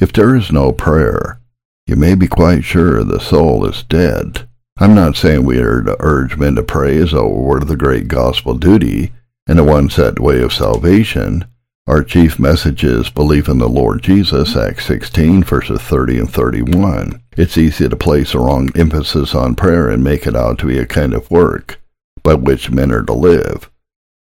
If 0.00 0.12
there 0.12 0.36
is 0.36 0.52
no 0.52 0.70
prayer, 0.70 1.40
you 1.88 1.96
may 1.96 2.14
be 2.14 2.28
quite 2.28 2.62
sure 2.62 3.02
the 3.02 3.18
soul 3.18 3.66
is 3.66 3.82
dead. 3.82 4.48
I'm 4.78 4.94
not 4.94 5.16
saying 5.16 5.44
we 5.44 5.58
are 5.58 5.82
to 5.82 5.96
urge 5.98 6.36
men 6.36 6.54
to 6.54 6.62
pray 6.62 6.96
as 6.98 7.10
though 7.10 7.26
it 7.26 7.42
were 7.42 7.60
the 7.60 7.76
great 7.76 8.06
gospel 8.06 8.54
duty, 8.54 9.10
in 9.46 9.58
a 9.58 9.64
one 9.64 9.90
set 9.90 10.20
way 10.20 10.42
of 10.42 10.52
salvation, 10.52 11.44
our 11.86 12.04
chief 12.04 12.38
message 12.38 12.84
is 12.84 13.10
belief 13.10 13.48
in 13.48 13.58
the 13.58 13.68
Lord 13.68 14.02
Jesus, 14.02 14.54
Acts 14.54 14.86
16, 14.86 15.42
verses 15.42 15.80
30 15.80 16.18
and 16.18 16.32
31. 16.32 17.20
It's 17.36 17.58
easy 17.58 17.88
to 17.88 17.96
place 17.96 18.32
a 18.32 18.38
wrong 18.38 18.70
emphasis 18.76 19.34
on 19.34 19.56
prayer 19.56 19.88
and 19.88 20.04
make 20.04 20.26
it 20.26 20.36
out 20.36 20.58
to 20.58 20.66
be 20.66 20.78
a 20.78 20.86
kind 20.86 21.14
of 21.14 21.30
work 21.30 21.80
by 22.22 22.34
which 22.34 22.70
men 22.70 22.92
are 22.92 23.02
to 23.02 23.12
live. 23.12 23.70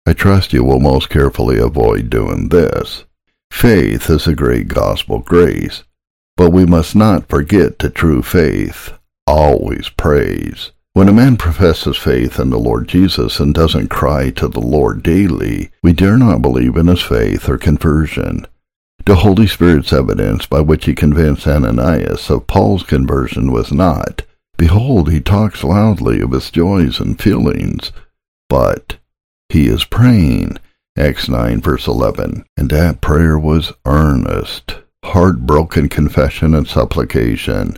I 0.05 0.13
trust 0.13 0.53
you 0.53 0.63
will 0.63 0.79
most 0.79 1.09
carefully 1.09 1.59
avoid 1.59 2.09
doing 2.09 2.49
this. 2.49 3.03
Faith 3.51 4.09
is 4.09 4.25
a 4.25 4.33
great 4.33 4.67
gospel 4.67 5.19
grace, 5.19 5.83
but 6.37 6.51
we 6.51 6.65
must 6.65 6.95
not 6.95 7.29
forget 7.29 7.77
that 7.79 7.93
true 7.93 8.23
faith 8.23 8.93
always 9.27 9.89
prays. 9.89 10.71
When 10.93 11.07
a 11.07 11.13
man 11.13 11.37
professes 11.37 11.97
faith 11.97 12.39
in 12.39 12.49
the 12.49 12.57
Lord 12.57 12.87
Jesus 12.87 13.39
and 13.39 13.53
doesn't 13.53 13.89
cry 13.89 14.31
to 14.31 14.47
the 14.47 14.59
Lord 14.59 15.03
daily, 15.03 15.69
we 15.83 15.93
dare 15.93 16.17
not 16.17 16.41
believe 16.41 16.75
in 16.75 16.87
his 16.87 17.01
faith 17.01 17.47
or 17.47 17.57
conversion. 17.59 18.47
The 19.05 19.15
Holy 19.15 19.45
Spirit's 19.47 19.93
evidence 19.93 20.47
by 20.47 20.61
which 20.61 20.85
he 20.85 20.95
convinced 20.95 21.47
Ananias 21.47 22.29
of 22.29 22.47
Paul's 22.47 22.83
conversion 22.83 23.51
was 23.51 23.71
not, 23.71 24.23
Behold, 24.57 25.11
he 25.11 25.21
talks 25.21 25.63
loudly 25.63 26.21
of 26.21 26.31
his 26.31 26.51
joys 26.51 26.99
and 26.99 27.21
feelings, 27.21 27.91
but 28.49 28.97
he 29.47 29.67
is 29.67 29.85
praying. 29.85 30.57
Acts 30.97 31.29
9 31.29 31.61
verse 31.61 31.87
11. 31.87 32.45
And 32.57 32.69
that 32.71 32.99
prayer 32.99 33.37
was 33.39 33.71
earnest, 33.85 34.75
heartbroken 35.05 35.87
confession 35.87 36.53
and 36.53 36.67
supplication 36.67 37.77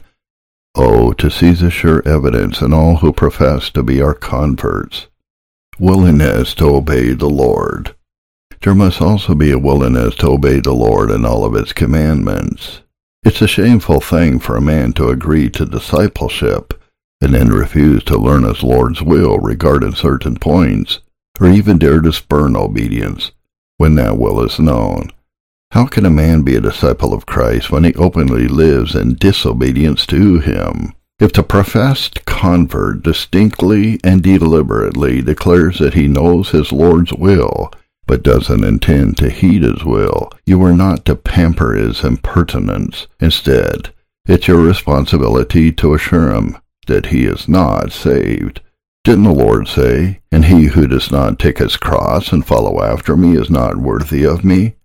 Oh, 0.75 1.11
to 1.13 1.29
see 1.29 1.51
the 1.51 1.69
sure 1.69 2.01
evidence 2.07 2.61
in 2.61 2.73
all 2.73 2.97
who 2.97 3.11
profess 3.11 3.69
to 3.71 3.83
be 3.83 4.01
our 4.01 4.13
converts. 4.13 5.07
Willingness 5.77 6.53
to 6.55 6.75
obey 6.75 7.13
the 7.13 7.29
Lord. 7.29 7.95
There 8.61 8.75
must 8.75 9.01
also 9.01 9.35
be 9.35 9.51
a 9.51 9.59
willingness 9.59 10.15
to 10.15 10.29
obey 10.29 10.59
the 10.59 10.73
Lord 10.73 11.11
in 11.11 11.25
all 11.25 11.43
of 11.43 11.53
his 11.53 11.73
commandments. 11.73 12.81
It's 13.23 13.41
a 13.41 13.47
shameful 13.47 13.99
thing 13.99 14.39
for 14.39 14.55
a 14.55 14.61
man 14.61 14.93
to 14.93 15.09
agree 15.09 15.49
to 15.51 15.65
discipleship 15.65 16.73
and 17.21 17.33
then 17.33 17.49
refuse 17.49 18.03
to 18.05 18.17
learn 18.17 18.43
his 18.43 18.63
Lord's 18.63 19.01
will 19.01 19.37
regarding 19.39 19.93
certain 19.93 20.37
points, 20.37 20.99
or 21.39 21.47
even 21.47 21.77
dare 21.77 22.01
to 22.01 22.11
spurn 22.11 22.55
obedience 22.55 23.31
when 23.77 23.95
that 23.95 24.17
will 24.17 24.43
is 24.43 24.59
known. 24.59 25.11
How 25.71 25.85
can 25.85 26.05
a 26.05 26.09
man 26.09 26.41
be 26.41 26.55
a 26.55 26.61
disciple 26.61 27.13
of 27.13 27.25
Christ 27.25 27.71
when 27.71 27.85
he 27.85 27.93
openly 27.93 28.49
lives 28.49 28.93
in 28.93 29.15
disobedience 29.15 30.05
to 30.07 30.39
him? 30.39 30.93
If 31.17 31.31
the 31.31 31.43
professed 31.43 32.25
convert 32.25 33.03
distinctly 33.03 33.97
and 34.03 34.21
deliberately 34.21 35.21
declares 35.21 35.79
that 35.79 35.93
he 35.93 36.09
knows 36.09 36.49
his 36.49 36.73
Lord's 36.73 37.13
will, 37.13 37.71
but 38.05 38.21
doesn't 38.21 38.65
intend 38.65 39.17
to 39.19 39.29
heed 39.29 39.63
his 39.63 39.85
will, 39.85 40.29
you 40.45 40.61
are 40.61 40.73
not 40.73 41.05
to 41.05 41.15
pamper 41.15 41.73
his 41.73 42.03
impertinence. 42.03 43.07
Instead, 43.21 43.93
it's 44.25 44.49
your 44.49 44.59
responsibility 44.61 45.71
to 45.71 45.93
assure 45.93 46.33
him 46.33 46.57
that 46.87 47.05
he 47.05 47.23
is 47.23 47.47
not 47.47 47.93
saved. 47.93 48.59
Didn't 49.05 49.23
the 49.23 49.31
Lord 49.31 49.69
say, 49.69 50.19
And 50.33 50.43
he 50.43 50.65
who 50.65 50.85
does 50.85 51.11
not 51.11 51.39
take 51.39 51.59
his 51.59 51.77
cross 51.77 52.33
and 52.33 52.45
follow 52.45 52.83
after 52.83 53.15
me 53.15 53.37
is 53.37 53.49
not 53.49 53.77
worthy 53.77 54.25
of 54.25 54.43
me? 54.43 54.75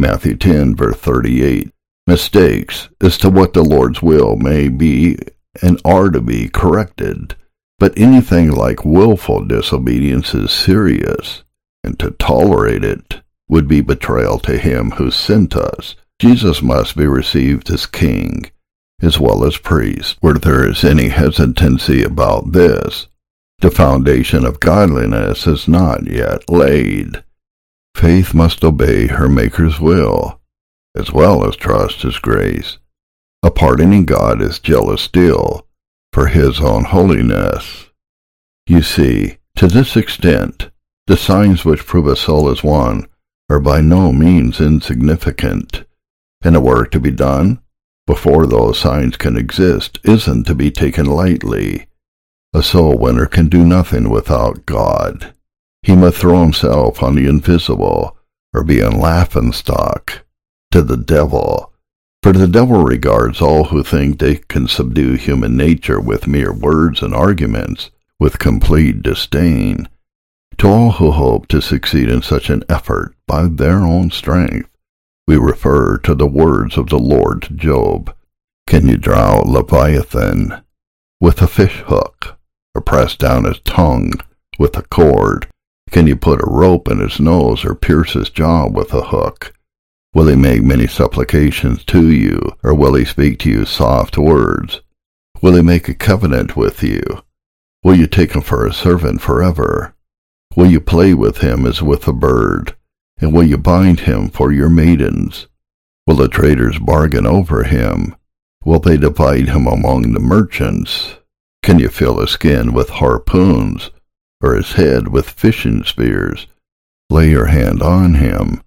Matthew 0.00 0.36
10, 0.36 0.76
verse 0.76 0.96
38. 0.96 1.72
Mistakes 2.06 2.88
as 3.00 3.18
to 3.18 3.28
what 3.28 3.52
the 3.52 3.64
Lord's 3.64 4.00
will 4.00 4.36
may 4.36 4.68
be 4.68 5.18
and 5.60 5.80
are 5.84 6.08
to 6.08 6.20
be 6.20 6.48
corrected, 6.48 7.34
but 7.80 7.98
anything 7.98 8.52
like 8.52 8.84
willful 8.84 9.44
disobedience 9.44 10.34
is 10.34 10.52
serious, 10.52 11.42
and 11.82 11.98
to 11.98 12.12
tolerate 12.12 12.84
it 12.84 13.22
would 13.48 13.66
be 13.66 13.80
betrayal 13.80 14.38
to 14.38 14.56
him 14.56 14.92
who 14.92 15.10
sent 15.10 15.56
us. 15.56 15.96
Jesus 16.20 16.62
must 16.62 16.96
be 16.96 17.06
received 17.08 17.68
as 17.68 17.84
king, 17.84 18.50
as 19.02 19.18
well 19.18 19.44
as 19.44 19.56
priest. 19.56 20.16
Where 20.20 20.34
there 20.34 20.68
is 20.68 20.84
any 20.84 21.08
hesitancy 21.08 22.04
about 22.04 22.52
this, 22.52 23.08
the 23.58 23.70
foundation 23.72 24.44
of 24.44 24.60
godliness 24.60 25.48
is 25.48 25.66
not 25.66 26.06
yet 26.06 26.48
laid. 26.48 27.24
Faith 27.98 28.32
must 28.32 28.62
obey 28.62 29.08
her 29.08 29.28
Maker's 29.28 29.80
will, 29.80 30.40
as 30.96 31.10
well 31.10 31.44
as 31.44 31.56
trust 31.56 32.02
His 32.02 32.16
grace. 32.20 32.78
A 33.42 33.50
pardoning 33.50 34.04
God 34.04 34.40
is 34.40 34.60
jealous 34.60 35.02
still 35.02 35.66
for 36.12 36.28
His 36.28 36.60
own 36.60 36.84
holiness. 36.84 37.90
You 38.68 38.82
see, 38.82 39.38
to 39.56 39.66
this 39.66 39.96
extent, 39.96 40.70
the 41.08 41.16
signs 41.16 41.64
which 41.64 41.86
prove 41.86 42.06
a 42.06 42.14
soul 42.14 42.48
is 42.52 42.62
won 42.62 43.08
are 43.50 43.58
by 43.58 43.80
no 43.80 44.12
means 44.12 44.60
insignificant, 44.60 45.84
and 46.42 46.54
the 46.54 46.60
work 46.60 46.92
to 46.92 47.00
be 47.00 47.10
done 47.10 47.60
before 48.06 48.46
those 48.46 48.78
signs 48.78 49.16
can 49.16 49.36
exist 49.36 49.98
isn't 50.04 50.44
to 50.44 50.54
be 50.54 50.70
taken 50.70 51.04
lightly. 51.04 51.88
A 52.54 52.62
soul 52.62 52.96
winner 52.96 53.26
can 53.26 53.48
do 53.48 53.64
nothing 53.64 54.08
without 54.08 54.66
God. 54.66 55.34
He 55.82 55.94
must 55.94 56.18
throw 56.18 56.42
himself 56.42 57.02
on 57.02 57.14
the 57.14 57.26
invisible, 57.26 58.16
or 58.52 58.64
be 58.64 58.80
a 58.80 58.90
laughing 58.90 59.52
stock 59.52 60.24
to 60.70 60.82
the 60.82 60.96
devil. 60.96 61.72
For 62.22 62.32
the 62.32 62.48
devil 62.48 62.82
regards 62.82 63.40
all 63.40 63.64
who 63.64 63.82
think 63.82 64.18
they 64.18 64.36
can 64.36 64.66
subdue 64.66 65.14
human 65.14 65.56
nature 65.56 66.00
with 66.00 66.26
mere 66.26 66.52
words 66.52 67.02
and 67.02 67.14
arguments 67.14 67.90
with 68.18 68.38
complete 68.38 69.02
disdain. 69.02 69.88
To 70.58 70.68
all 70.68 70.90
who 70.92 71.12
hope 71.12 71.46
to 71.48 71.62
succeed 71.62 72.08
in 72.08 72.22
such 72.22 72.50
an 72.50 72.64
effort 72.68 73.14
by 73.28 73.46
their 73.46 73.78
own 73.78 74.10
strength, 74.10 74.68
we 75.28 75.36
refer 75.36 75.98
to 75.98 76.14
the 76.14 76.26
words 76.26 76.76
of 76.76 76.88
the 76.88 76.98
Lord 76.98 77.48
Job. 77.54 78.12
Can 78.66 78.88
you 78.88 78.96
draw 78.96 79.40
Leviathan 79.46 80.62
with 81.20 81.40
a 81.40 81.46
fish 81.46 81.82
hook, 81.86 82.36
or 82.74 82.80
press 82.80 83.16
down 83.16 83.44
his 83.44 83.60
tongue 83.60 84.12
with 84.58 84.76
a 84.76 84.82
cord? 84.82 85.46
Can 85.90 86.06
you 86.06 86.16
put 86.16 86.42
a 86.42 86.50
rope 86.50 86.88
in 86.90 86.98
his 86.98 87.18
nose 87.18 87.64
or 87.64 87.74
pierce 87.74 88.12
his 88.12 88.30
jaw 88.30 88.68
with 88.68 88.92
a 88.92 89.06
hook? 89.06 89.54
Will 90.14 90.26
he 90.26 90.36
make 90.36 90.62
many 90.62 90.86
supplications 90.86 91.84
to 91.84 92.10
you, 92.10 92.40
or 92.62 92.74
will 92.74 92.94
he 92.94 93.04
speak 93.04 93.38
to 93.40 93.50
you 93.50 93.64
soft 93.64 94.18
words? 94.18 94.80
Will 95.40 95.54
he 95.54 95.62
make 95.62 95.88
a 95.88 95.94
covenant 95.94 96.56
with 96.56 96.82
you? 96.82 97.02
Will 97.82 97.94
you 97.94 98.06
take 98.06 98.32
him 98.32 98.42
for 98.42 98.66
a 98.66 98.72
servant 98.72 99.20
forever? 99.20 99.94
Will 100.56 100.70
you 100.70 100.80
play 100.80 101.14
with 101.14 101.38
him 101.38 101.64
as 101.64 101.82
with 101.82 102.06
a 102.08 102.12
bird? 102.12 102.74
And 103.20 103.32
will 103.32 103.44
you 103.44 103.58
bind 103.58 104.00
him 104.00 104.28
for 104.28 104.52
your 104.52 104.68
maidens? 104.68 105.46
Will 106.06 106.16
the 106.16 106.28
traders 106.28 106.78
bargain 106.78 107.26
over 107.26 107.64
him? 107.64 108.14
Will 108.64 108.80
they 108.80 108.96
divide 108.96 109.48
him 109.48 109.66
among 109.66 110.12
the 110.12 110.20
merchants? 110.20 111.16
Can 111.62 111.78
you 111.78 111.88
fill 111.88 112.18
his 112.20 112.30
skin 112.30 112.72
with 112.72 112.88
harpoons? 112.88 113.90
Or 114.40 114.54
his 114.54 114.72
head 114.72 115.08
with 115.08 115.30
fishing 115.30 115.84
spears. 115.84 116.46
Lay 117.10 117.30
your 117.30 117.46
hand 117.46 117.82
on 117.82 118.14
him. 118.14 118.62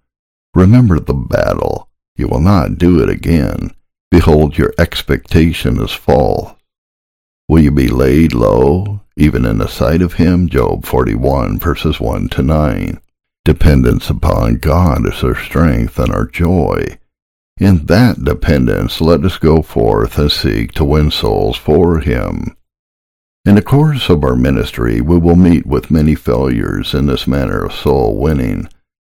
Remember 0.53 0.99
the 0.99 1.13
battle. 1.13 1.87
You 2.15 2.27
will 2.27 2.41
not 2.41 2.77
do 2.77 3.01
it 3.01 3.09
again. 3.09 3.73
Behold, 4.09 4.57
your 4.57 4.73
expectation 4.77 5.81
is 5.81 5.91
false. 5.91 6.53
Will 7.47 7.61
you 7.61 7.71
be 7.71 7.87
laid 7.87 8.33
low, 8.33 9.01
even 9.15 9.45
in 9.45 9.57
the 9.57 9.67
sight 9.67 10.01
of 10.01 10.13
him? 10.13 10.49
Job 10.49 10.85
41, 10.85 11.59
verses 11.59 11.99
1 11.99 12.29
to 12.29 12.43
9. 12.43 12.99
Dependence 13.43 14.09
upon 14.09 14.55
God 14.55 15.07
is 15.07 15.23
our 15.23 15.35
strength 15.35 15.97
and 15.97 16.13
our 16.13 16.25
joy. 16.25 16.97
In 17.59 17.85
that 17.87 18.23
dependence, 18.23 19.01
let 19.01 19.23
us 19.23 19.37
go 19.37 19.61
forth 19.61 20.17
and 20.17 20.31
seek 20.31 20.71
to 20.73 20.85
win 20.85 21.11
souls 21.11 21.57
for 21.57 21.99
him. 21.99 22.55
In 23.43 23.55
the 23.55 23.63
course 23.63 24.07
of 24.07 24.23
our 24.23 24.35
ministry, 24.35 25.01
we 25.01 25.17
will 25.17 25.35
meet 25.35 25.65
with 25.65 25.89
many 25.89 26.13
failures 26.13 26.93
in 26.93 27.07
this 27.07 27.25
manner 27.25 27.65
of 27.65 27.73
soul 27.73 28.15
winning. 28.15 28.69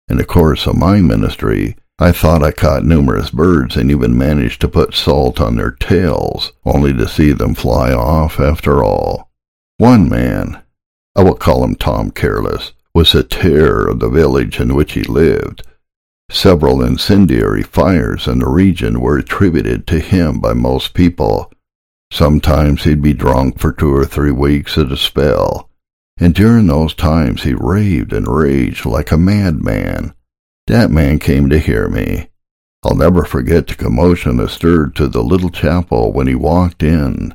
In 0.08 0.16
the 0.16 0.24
course 0.24 0.68
of 0.68 0.76
my 0.76 1.00
ministry, 1.00 1.76
I 1.98 2.12
thought 2.12 2.42
I 2.42 2.52
caught 2.52 2.84
numerous 2.84 3.30
birds 3.30 3.76
and 3.76 3.90
even 3.90 4.16
managed 4.16 4.60
to 4.60 4.68
put 4.68 4.94
salt 4.94 5.40
on 5.40 5.56
their 5.56 5.72
tails, 5.72 6.52
only 6.64 6.92
to 6.92 7.08
see 7.08 7.32
them 7.32 7.56
fly 7.56 7.92
off 7.92 8.38
after 8.38 8.84
all. 8.84 9.28
One 9.78 10.08
man, 10.08 10.62
I 11.16 11.24
will 11.24 11.34
call 11.34 11.64
him 11.64 11.74
Tom 11.74 12.12
Careless, 12.12 12.74
was 12.94 13.10
the 13.10 13.24
terror 13.24 13.88
of 13.88 13.98
the 13.98 14.08
village 14.08 14.60
in 14.60 14.76
which 14.76 14.92
he 14.92 15.02
lived. 15.02 15.64
Several 16.30 16.80
incendiary 16.80 17.64
fires 17.64 18.28
in 18.28 18.38
the 18.38 18.48
region 18.48 19.00
were 19.00 19.18
attributed 19.18 19.86
to 19.88 19.98
him 19.98 20.38
by 20.38 20.52
most 20.52 20.94
people, 20.94 21.52
Sometimes 22.12 22.84
he'd 22.84 23.00
be 23.00 23.14
drunk 23.14 23.58
for 23.58 23.72
two 23.72 23.90
or 23.90 24.04
three 24.04 24.32
weeks 24.32 24.76
at 24.76 24.92
a 24.92 24.98
spell, 24.98 25.70
and 26.18 26.34
during 26.34 26.66
those 26.66 26.92
times 26.92 27.42
he 27.42 27.54
raved 27.54 28.12
and 28.12 28.28
raged 28.28 28.84
like 28.84 29.10
a 29.10 29.16
madman. 29.16 30.12
That 30.66 30.90
man 30.90 31.18
came 31.18 31.48
to 31.48 31.58
hear 31.58 31.88
me. 31.88 32.28
I'll 32.82 32.96
never 32.96 33.24
forget 33.24 33.66
the 33.66 33.76
commotion 33.76 34.36
that 34.36 34.50
stirred 34.50 34.94
to 34.96 35.08
the 35.08 35.22
little 35.22 35.48
chapel 35.48 36.12
when 36.12 36.26
he 36.26 36.34
walked 36.34 36.82
in. 36.82 37.34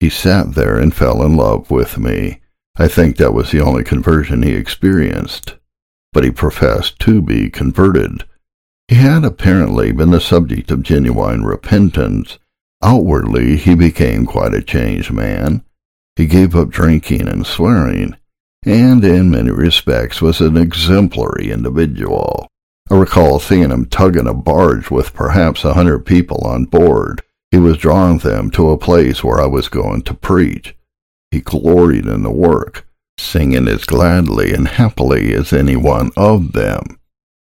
He 0.00 0.08
sat 0.08 0.54
there 0.54 0.78
and 0.78 0.94
fell 0.94 1.22
in 1.22 1.36
love 1.36 1.70
with 1.70 1.98
me. 1.98 2.40
I 2.76 2.88
think 2.88 3.18
that 3.18 3.34
was 3.34 3.50
the 3.50 3.60
only 3.60 3.84
conversion 3.84 4.42
he 4.42 4.54
experienced. 4.54 5.56
But 6.14 6.24
he 6.24 6.30
professed 6.30 6.98
to 7.00 7.20
be 7.20 7.50
converted. 7.50 8.24
He 8.88 8.94
had 8.94 9.22
apparently 9.22 9.92
been 9.92 10.12
the 10.12 10.20
subject 10.20 10.70
of 10.70 10.82
genuine 10.82 11.44
repentance, 11.44 12.38
Outwardly, 12.82 13.56
he 13.56 13.74
became 13.74 14.26
quite 14.26 14.54
a 14.54 14.62
changed 14.62 15.12
man. 15.12 15.64
He 16.16 16.26
gave 16.26 16.54
up 16.54 16.70
drinking 16.70 17.28
and 17.28 17.46
swearing, 17.46 18.16
and 18.64 19.04
in 19.04 19.30
many 19.30 19.50
respects 19.50 20.22
was 20.22 20.40
an 20.40 20.56
exemplary 20.56 21.50
individual. 21.50 22.46
I 22.90 22.96
recall 22.96 23.40
seeing 23.40 23.70
him 23.70 23.86
tugging 23.86 24.28
a 24.28 24.34
barge 24.34 24.90
with 24.90 25.14
perhaps 25.14 25.64
a 25.64 25.72
hundred 25.72 26.06
people 26.06 26.42
on 26.44 26.66
board. 26.66 27.22
He 27.50 27.58
was 27.58 27.78
drawing 27.78 28.18
them 28.18 28.50
to 28.52 28.70
a 28.70 28.78
place 28.78 29.24
where 29.24 29.40
I 29.40 29.46
was 29.46 29.68
going 29.68 30.02
to 30.02 30.14
preach. 30.14 30.76
He 31.30 31.40
gloried 31.40 32.06
in 32.06 32.22
the 32.22 32.30
work, 32.30 32.86
singing 33.18 33.68
as 33.68 33.84
gladly 33.84 34.52
and 34.52 34.68
happily 34.68 35.32
as 35.34 35.52
any 35.52 35.76
one 35.76 36.10
of 36.16 36.52
them. 36.52 36.98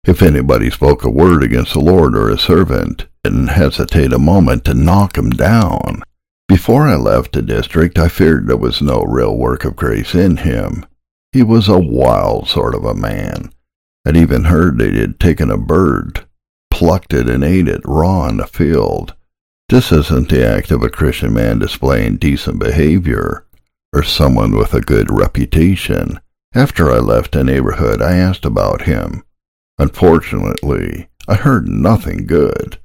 If 0.05 0.23
anybody 0.23 0.71
spoke 0.71 1.05
a 1.05 1.11
word 1.11 1.43
against 1.43 1.73
the 1.73 1.81
Lord 1.81 2.17
or 2.17 2.29
his 2.29 2.41
servant, 2.41 3.07
didn't 3.25 3.49
hesitate 3.49 4.13
a 4.13 4.19
moment 4.19 4.65
to 4.65 4.75
knock 4.75 5.17
him 5.17 5.31
down. 5.31 6.03
Before 6.49 6.87
I 6.87 6.97
left 6.97 7.33
the 7.33 7.43
district, 7.43 7.99
I 7.99 8.09
feared 8.09 8.47
there 8.47 8.57
was 8.57 8.83
no 8.83 9.03
real 9.03 9.37
work 9.37 9.65
of 9.65 9.77
grace 9.77 10.15
in 10.15 10.39
him. 10.39 10.85
He 11.33 11.43
was 11.43 11.69
a 11.69 11.79
wild 11.79 12.49
sort 12.49 12.75
of 12.75 12.85
a 12.85 12.95
man. 12.95 13.53
I'd 14.05 14.17
even 14.17 14.45
heard 14.45 14.79
that 14.79 14.93
he 14.93 15.01
had 15.01 15.21
taken 15.21 15.51
a 15.51 15.57
bird, 15.57 16.27
plucked 16.71 17.15
it, 17.15 17.29
and 17.29 17.45
ate 17.45 17.69
it 17.69 17.81
raw 17.85 18.29
in 18.29 18.39
the 18.39 18.47
field. 18.47 19.15
This 19.69 19.93
isn't 19.93 20.29
the 20.29 20.47
act 20.47 20.71
of 20.71 20.83
a 20.83 20.91
Christian 20.91 21.33
man 21.33 21.61
displaying 21.61 22.17
decent 22.17 22.59
behavior, 22.59 23.47
or 23.95 24.03
someone 24.03 24.57
with 24.57 24.75
a 24.75 24.81
good 24.81 25.11
reputation. 25.11 26.21
After 26.55 26.91
I 26.91 26.99
left 26.99 27.33
the 27.33 27.45
neighborhood, 27.45 28.03
I 28.03 28.17
asked 28.17 28.45
about 28.45 28.83
him. 28.83 29.23
Unfortunately, 29.79 31.09
I 31.29 31.37
heard 31.37 31.69
nothing 31.69 32.27
good. 32.27 32.79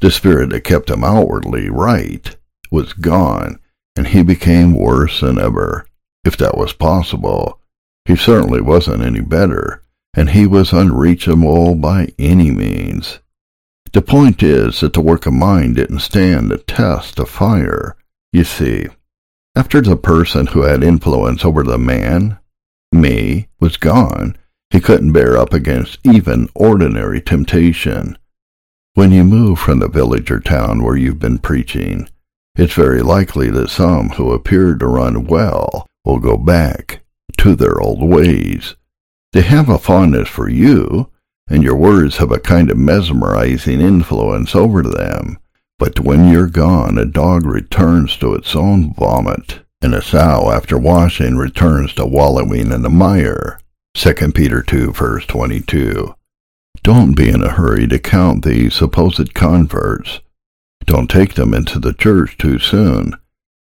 The 0.00 0.10
spirit 0.10 0.50
that 0.50 0.64
kept 0.64 0.90
him 0.90 1.04
outwardly 1.04 1.70
right 1.70 2.36
was 2.70 2.92
gone, 2.92 3.58
and 3.96 4.08
he 4.08 4.22
became 4.22 4.74
worse 4.74 5.20
than 5.20 5.38
ever, 5.38 5.86
if 6.24 6.36
that 6.38 6.58
was 6.58 6.72
possible. 6.72 7.60
He 8.04 8.16
certainly 8.16 8.60
wasn't 8.60 9.02
any 9.02 9.20
better, 9.20 9.84
and 10.14 10.30
he 10.30 10.46
was 10.46 10.72
unreachable 10.72 11.74
by 11.74 12.08
any 12.18 12.50
means. 12.50 13.20
The 13.92 14.02
point 14.02 14.42
is 14.42 14.80
that 14.80 14.92
the 14.92 15.00
work 15.00 15.26
of 15.26 15.32
mine 15.32 15.74
didn't 15.74 16.00
stand 16.00 16.50
the 16.50 16.58
test 16.58 17.18
of 17.18 17.30
fire. 17.30 17.96
You 18.32 18.42
see, 18.42 18.88
after 19.54 19.80
the 19.80 19.96
person 19.96 20.48
who 20.48 20.62
had 20.62 20.82
influence 20.82 21.44
over 21.44 21.62
the 21.62 21.78
man, 21.78 22.38
me, 22.90 23.48
was 23.60 23.76
gone, 23.76 24.36
he 24.70 24.80
couldn't 24.80 25.12
bear 25.12 25.38
up 25.38 25.52
against 25.52 26.00
even 26.04 26.48
ordinary 26.56 27.20
temptation. 27.20 28.18
When 28.94 29.10
you 29.10 29.24
move 29.24 29.58
from 29.58 29.80
the 29.80 29.88
village 29.88 30.30
or 30.30 30.38
town 30.38 30.84
where 30.84 30.96
you've 30.96 31.18
been 31.18 31.38
preaching, 31.38 32.08
it's 32.54 32.74
very 32.74 33.02
likely 33.02 33.50
that 33.50 33.68
some 33.68 34.10
who 34.10 34.30
appeared 34.30 34.78
to 34.78 34.86
run 34.86 35.26
well 35.26 35.88
will 36.04 36.20
go 36.20 36.36
back 36.36 37.00
to 37.38 37.56
their 37.56 37.80
old 37.80 38.08
ways. 38.08 38.76
They 39.32 39.42
have 39.42 39.68
a 39.68 39.80
fondness 39.80 40.28
for 40.28 40.48
you, 40.48 41.10
and 41.48 41.64
your 41.64 41.74
words 41.74 42.18
have 42.18 42.30
a 42.30 42.38
kind 42.38 42.70
of 42.70 42.78
mesmerizing 42.78 43.80
influence 43.80 44.54
over 44.54 44.80
them. 44.82 45.38
But 45.76 45.98
when 45.98 46.28
you're 46.28 46.46
gone, 46.46 46.96
a 46.96 47.04
dog 47.04 47.46
returns 47.46 48.16
to 48.18 48.32
its 48.34 48.54
own 48.54 48.94
vomit, 48.94 49.58
and 49.82 49.92
a 49.92 50.02
sow 50.02 50.52
after 50.52 50.78
washing 50.78 51.36
returns 51.36 51.94
to 51.94 52.06
wallowing 52.06 52.70
in 52.70 52.82
the 52.82 52.90
mire. 52.90 53.58
2 53.94 54.14
Peter 54.30 54.62
2 54.62 54.92
verse 54.92 55.26
22. 55.26 56.14
Don't 56.82 57.14
be 57.14 57.28
in 57.28 57.42
a 57.42 57.50
hurry 57.50 57.86
to 57.88 57.98
count 57.98 58.44
these 58.44 58.74
supposed 58.74 59.32
converts. 59.34 60.20
Don't 60.86 61.08
take 61.08 61.34
them 61.34 61.54
into 61.54 61.78
the 61.78 61.94
church 61.94 62.36
too 62.36 62.58
soon, 62.58 63.14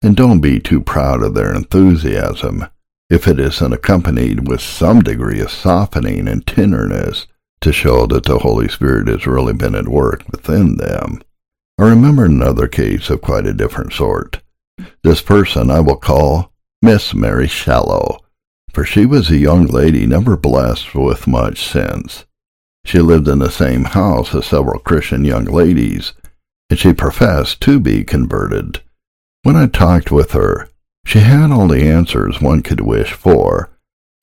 and 0.04 0.16
don't 0.16 0.40
be 0.40 0.60
too 0.60 0.82
proud 0.82 1.24
of 1.24 1.34
their 1.34 1.54
enthusiasm 1.54 2.68
if 3.10 3.28
it 3.28 3.40
isn't 3.40 3.74
accompanied 3.74 4.48
with 4.48 4.62
some 4.62 5.02
degree 5.02 5.40
of 5.40 5.50
softening 5.50 6.28
and 6.28 6.46
tenderness 6.46 7.26
to 7.62 7.72
show 7.72 8.06
that 8.06 8.26
the 8.26 8.40
Holy 8.40 8.68
Spirit 8.68 9.08
has 9.08 9.26
really 9.26 9.54
been 9.54 9.76
at 9.76 9.88
work 9.88 10.24
within 10.30 10.78
them. 10.78 11.22
I 11.80 11.90
remember 11.90 12.26
another 12.26 12.68
case 12.68 13.10
of 13.10 13.22
quite 13.22 13.48
a 13.48 13.54
different 13.54 13.94
sort. 13.94 14.42
This 15.04 15.22
person 15.22 15.72
I 15.72 15.80
will 15.80 15.96
call 15.96 16.52
Miss 16.82 17.14
Mary 17.16 17.48
Shallow, 17.48 18.20
for 18.72 18.84
she 18.84 19.06
was 19.06 19.32
a 19.32 19.38
young 19.38 19.66
lady 19.66 20.06
never 20.06 20.38
blessed 20.38 20.94
with 20.94 21.26
much 21.26 21.66
sense. 21.66 22.26
She 22.88 23.02
lived 23.02 23.28
in 23.28 23.40
the 23.40 23.52
same 23.52 23.84
house 23.84 24.34
as 24.34 24.46
several 24.46 24.80
Christian 24.80 25.26
young 25.26 25.44
ladies, 25.44 26.14
and 26.70 26.80
she 26.80 26.94
professed 26.94 27.60
to 27.64 27.82
be 27.82 28.06
converted. 28.06 28.80
When 29.44 29.58
I 29.58 29.68
talked 29.68 30.10
with 30.10 30.32
her, 30.32 30.70
she 31.06 31.20
had 31.20 31.52
all 31.52 31.68
the 31.68 31.84
answers 31.84 32.40
one 32.40 32.62
could 32.62 32.80
wish 32.80 33.12
for. 33.12 33.70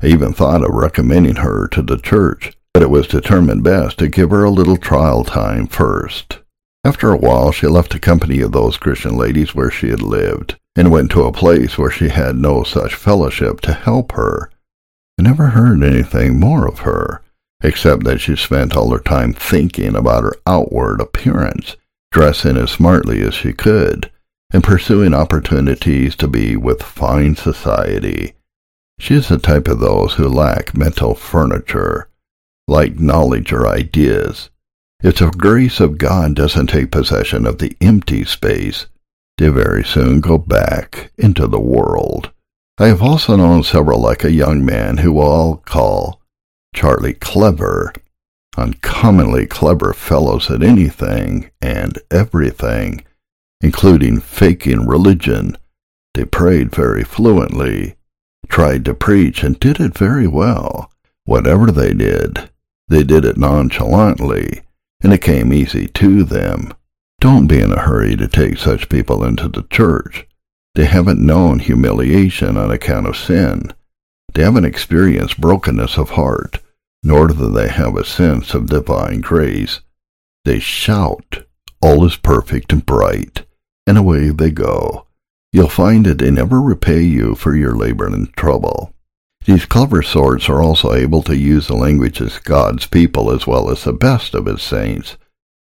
I 0.02 0.06
even 0.06 0.32
thought 0.32 0.64
of 0.64 0.70
recommending 0.70 1.36
her 1.36 1.68
to 1.72 1.82
the 1.82 1.98
church, 1.98 2.56
but 2.72 2.82
it 2.82 2.88
was 2.88 3.06
determined 3.06 3.64
best 3.64 3.98
to 3.98 4.08
give 4.08 4.30
her 4.30 4.44
a 4.44 4.50
little 4.50 4.78
trial 4.78 5.24
time 5.24 5.66
first. 5.66 6.38
After 6.86 7.10
a 7.10 7.18
while, 7.18 7.52
she 7.52 7.66
left 7.66 7.92
the 7.92 7.98
company 7.98 8.40
of 8.40 8.52
those 8.52 8.78
Christian 8.78 9.14
ladies 9.14 9.54
where 9.54 9.70
she 9.70 9.90
had 9.90 10.00
lived, 10.00 10.56
and 10.74 10.90
went 10.90 11.10
to 11.10 11.24
a 11.24 11.32
place 11.32 11.76
where 11.76 11.90
she 11.90 12.08
had 12.08 12.36
no 12.36 12.62
such 12.62 12.94
fellowship 12.94 13.60
to 13.60 13.74
help 13.74 14.12
her. 14.12 14.50
I 15.18 15.22
never 15.22 15.48
heard 15.48 15.82
anything 15.82 16.40
more 16.40 16.66
of 16.66 16.78
her, 16.78 17.20
except 17.64 18.04
that 18.04 18.20
she 18.20 18.36
spent 18.36 18.76
all 18.76 18.90
her 18.90 19.00
time 19.00 19.32
thinking 19.32 19.96
about 19.96 20.22
her 20.22 20.36
outward 20.46 21.00
appearance, 21.00 21.76
dressing 22.12 22.56
as 22.56 22.70
smartly 22.70 23.22
as 23.22 23.34
she 23.34 23.52
could, 23.52 24.10
and 24.52 24.62
pursuing 24.62 25.12
opportunities 25.12 26.14
to 26.14 26.28
be 26.28 26.56
with 26.56 26.82
fine 26.82 27.34
society. 27.34 28.34
She 29.00 29.14
is 29.14 29.28
the 29.28 29.38
type 29.38 29.66
of 29.66 29.80
those 29.80 30.14
who 30.14 30.28
lack 30.28 30.76
mental 30.76 31.16
furniture, 31.16 32.08
like 32.68 33.00
knowledge 33.00 33.52
or 33.52 33.66
ideas, 33.66 34.50
if 35.04 35.16
the 35.16 35.30
grace 35.30 35.80
of 35.80 35.98
God 35.98 36.34
doesn't 36.34 36.68
take 36.68 36.90
possession 36.90 37.44
of 37.44 37.58
the 37.58 37.76
empty 37.78 38.24
space, 38.24 38.86
they 39.36 39.50
very 39.50 39.84
soon 39.84 40.22
go 40.22 40.38
back 40.38 41.12
into 41.18 41.46
the 41.46 41.60
world. 41.60 42.30
I 42.78 42.86
have 42.86 43.02
also 43.02 43.36
known 43.36 43.64
several 43.64 44.00
like 44.00 44.24
a 44.24 44.32
young 44.32 44.64
man 44.64 44.96
who 44.96 45.20
all 45.20 45.58
call 45.58 46.22
Charlie 46.74 47.14
clever, 47.14 47.92
uncommonly 48.56 49.46
clever 49.46 49.94
fellows 49.94 50.50
at 50.50 50.62
anything 50.62 51.50
and 51.62 51.98
everything, 52.10 53.04
including 53.62 54.20
faking 54.20 54.86
religion. 54.86 55.56
They 56.12 56.26
prayed 56.26 56.74
very 56.74 57.04
fluently, 57.04 57.94
tried 58.48 58.84
to 58.84 58.94
preach, 58.94 59.42
and 59.42 59.58
did 59.58 59.80
it 59.80 59.96
very 59.96 60.26
well. 60.26 60.90
Whatever 61.24 61.70
they 61.70 61.94
did, 61.94 62.50
they 62.88 63.02
did 63.02 63.24
it 63.24 63.38
nonchalantly 63.38 64.60
and 65.04 65.12
it 65.12 65.20
came 65.20 65.52
easy 65.52 65.86
to 65.86 66.24
them. 66.24 66.72
Don't 67.20 67.46
be 67.46 67.60
in 67.60 67.70
a 67.72 67.80
hurry 67.80 68.16
to 68.16 68.26
take 68.26 68.56
such 68.56 68.88
people 68.88 69.22
into 69.22 69.48
the 69.48 69.62
church. 69.64 70.26
They 70.74 70.86
haven't 70.86 71.24
known 71.24 71.58
humiliation 71.58 72.56
on 72.56 72.70
account 72.70 73.06
of 73.06 73.16
sin. 73.16 73.72
They 74.32 74.42
haven't 74.42 74.64
experienced 74.64 75.40
brokenness 75.40 75.98
of 75.98 76.10
heart, 76.10 76.58
nor 77.04 77.28
do 77.28 77.50
they 77.50 77.68
have 77.68 77.96
a 77.96 78.04
sense 78.04 78.54
of 78.54 78.66
divine 78.66 79.20
grace. 79.20 79.80
They 80.46 80.58
shout, 80.58 81.44
all 81.82 82.04
is 82.06 82.16
perfect 82.16 82.72
and 82.72 82.84
bright, 82.84 83.44
and 83.86 83.98
away 83.98 84.30
they 84.30 84.50
go. 84.50 85.06
You'll 85.52 85.68
find 85.68 86.06
that 86.06 86.18
they 86.18 86.30
never 86.30 86.60
repay 86.60 87.02
you 87.02 87.34
for 87.34 87.54
your 87.54 87.76
labor 87.76 88.06
and 88.06 88.32
trouble. 88.32 88.94
These 89.44 89.66
clever 89.66 90.02
sorts 90.02 90.48
are 90.48 90.62
also 90.62 90.94
able 90.94 91.22
to 91.24 91.36
use 91.36 91.66
the 91.66 91.76
language 91.76 92.20
of 92.22 92.42
God's 92.44 92.86
people 92.86 93.30
as 93.30 93.46
well 93.46 93.70
as 93.70 93.84
the 93.84 93.92
best 93.92 94.34
of 94.34 94.46
his 94.46 94.62
saints. 94.62 95.18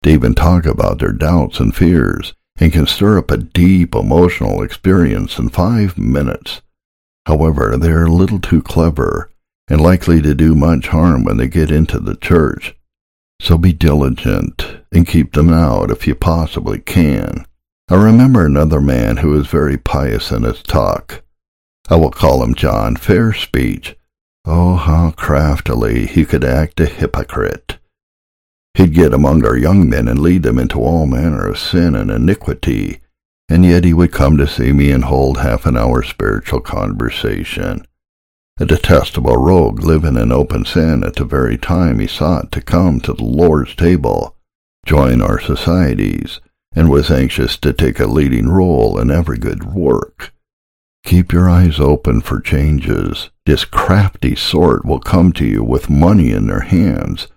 They 0.02 0.13
even 0.13 0.34
talk 0.34 0.65
about 0.65 0.97
their 0.97 1.13
doubts 1.13 1.60
and 1.60 1.76
fears 1.76 2.34
and 2.60 2.73
can 2.73 2.88
stir 2.88 3.19
up 3.19 3.30
a 3.30 3.38
deep 3.38 3.93
emotional 3.93 4.63
experience 4.63 5.38
in 5.38 5.50
five 5.50 6.00
minutes. 6.00 6.63
However, 7.28 7.78
they 7.78 7.91
are 7.91 8.06
a 8.06 8.12
little 8.12 8.39
too 8.39 8.63
clever 8.63 9.30
and 9.69 9.82
likely 9.82 10.21
to 10.21 10.34
do 10.34 10.56
much 10.56 10.88
harm 10.88 11.23
when 11.23 11.38
they 11.38 11.47
get 11.47 11.71
into 11.71 11.99
the 11.99 12.15
church. 12.15 12.75
So 13.39 13.58
be 13.58 13.73
diligent 13.73 14.65
and 14.91 15.08
keep 15.08 15.34
them 15.34 15.51
out 15.51 15.91
if 15.91 16.08
you 16.08 16.15
possibly 16.15 16.80
can. 16.80 17.45
I 17.89 17.95
remember 17.95 18.45
another 18.45 18.82
man 18.82 19.17
who 19.17 19.30
was 19.30 19.47
very 19.47 19.77
pious 19.77 20.32
in 20.32 20.43
his 20.43 20.62
talk. 20.62 21.23
I 21.89 21.95
will 21.95 22.12
call 22.12 22.43
him 22.43 22.53
John 22.53 22.97
Fair 22.97 23.34
Speech. 23.34 23.95
Oh, 24.45 24.75
how 24.75 25.12
craftily 25.12 26.06
he 26.06 26.25
could 26.25 26.43
act 26.43 26.80
a 26.80 26.86
hypocrite. 26.86 27.77
He'd 28.73 28.93
get 28.93 29.13
among 29.13 29.45
our 29.45 29.58
young 29.58 29.89
men 29.89 30.08
and 30.08 30.19
lead 30.19 30.43
them 30.43 30.60
into 30.60 30.80
all 30.80 31.06
manner 31.06 31.47
of 31.47 31.58
sin 31.58 31.95
and 31.95 32.12
iniquity, 32.12 32.99
and 33.49 33.65
yet 33.65 33.86
he 33.86 33.93
would 33.93 34.12
come 34.12 34.38
to 34.38 34.47
see 34.47 34.73
me 34.73 34.91
and 34.91 35.06
hold 35.06 35.39
half 35.39 35.65
an 35.65 35.77
hour's 35.77 36.10
spiritual 36.10 36.60
conversation. 36.60 37.87
A 38.60 38.65
detestable 38.65 39.38
rogue 39.38 39.84
living 39.84 40.17
in 40.17 40.32
open 40.32 40.65
sin 40.65 41.04
at 41.04 41.15
the 41.15 41.26
very 41.26 41.58
time 41.58 42.00
he 42.00 42.08
sought 42.08 42.52
to 42.54 42.62
come 42.62 43.00
to 43.02 43.13
the 43.13 43.24
Lord's 43.24 43.76
table, 43.76 44.36
join 44.84 45.22
our 45.22 45.39
societies, 45.39 46.41
and 46.74 46.89
was 46.89 47.12
anxious 47.12 47.56
to 47.58 47.72
take 47.72 48.00
a 48.00 48.08
leading 48.08 48.50
role 48.50 49.00
in 49.00 49.12
every 49.12 49.38
good 49.38 49.63
work. 49.63 50.34
Keep 51.06 51.32
your 51.32 51.48
eyes 51.48 51.80
open 51.80 52.22
for 52.22 52.41
changes. 52.41 53.30
This 53.46 53.63
crafty 53.63 54.36
sort 54.36 54.86
will 54.86 55.00
come 55.00 55.32
to 55.34 55.46
you 55.46 55.63
with 55.63 55.89
money 55.89 56.32
in 56.32 56.48
their 56.48 56.62
hands, 56.62 57.28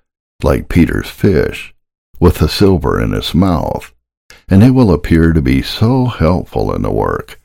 like 0.42 0.68
Peter's 0.70 1.10
fish, 1.10 1.74
with 2.18 2.38
the 2.38 2.48
silver 2.48 3.00
in 3.00 3.12
his 3.12 3.34
mouth, 3.34 3.94
and 4.48 4.62
they 4.62 4.70
will 4.70 4.92
appear 4.92 5.34
to 5.34 5.42
be 5.42 5.60
so 5.60 6.06
helpful 6.06 6.74
in 6.74 6.80
the 6.82 6.90
work. 6.90 7.38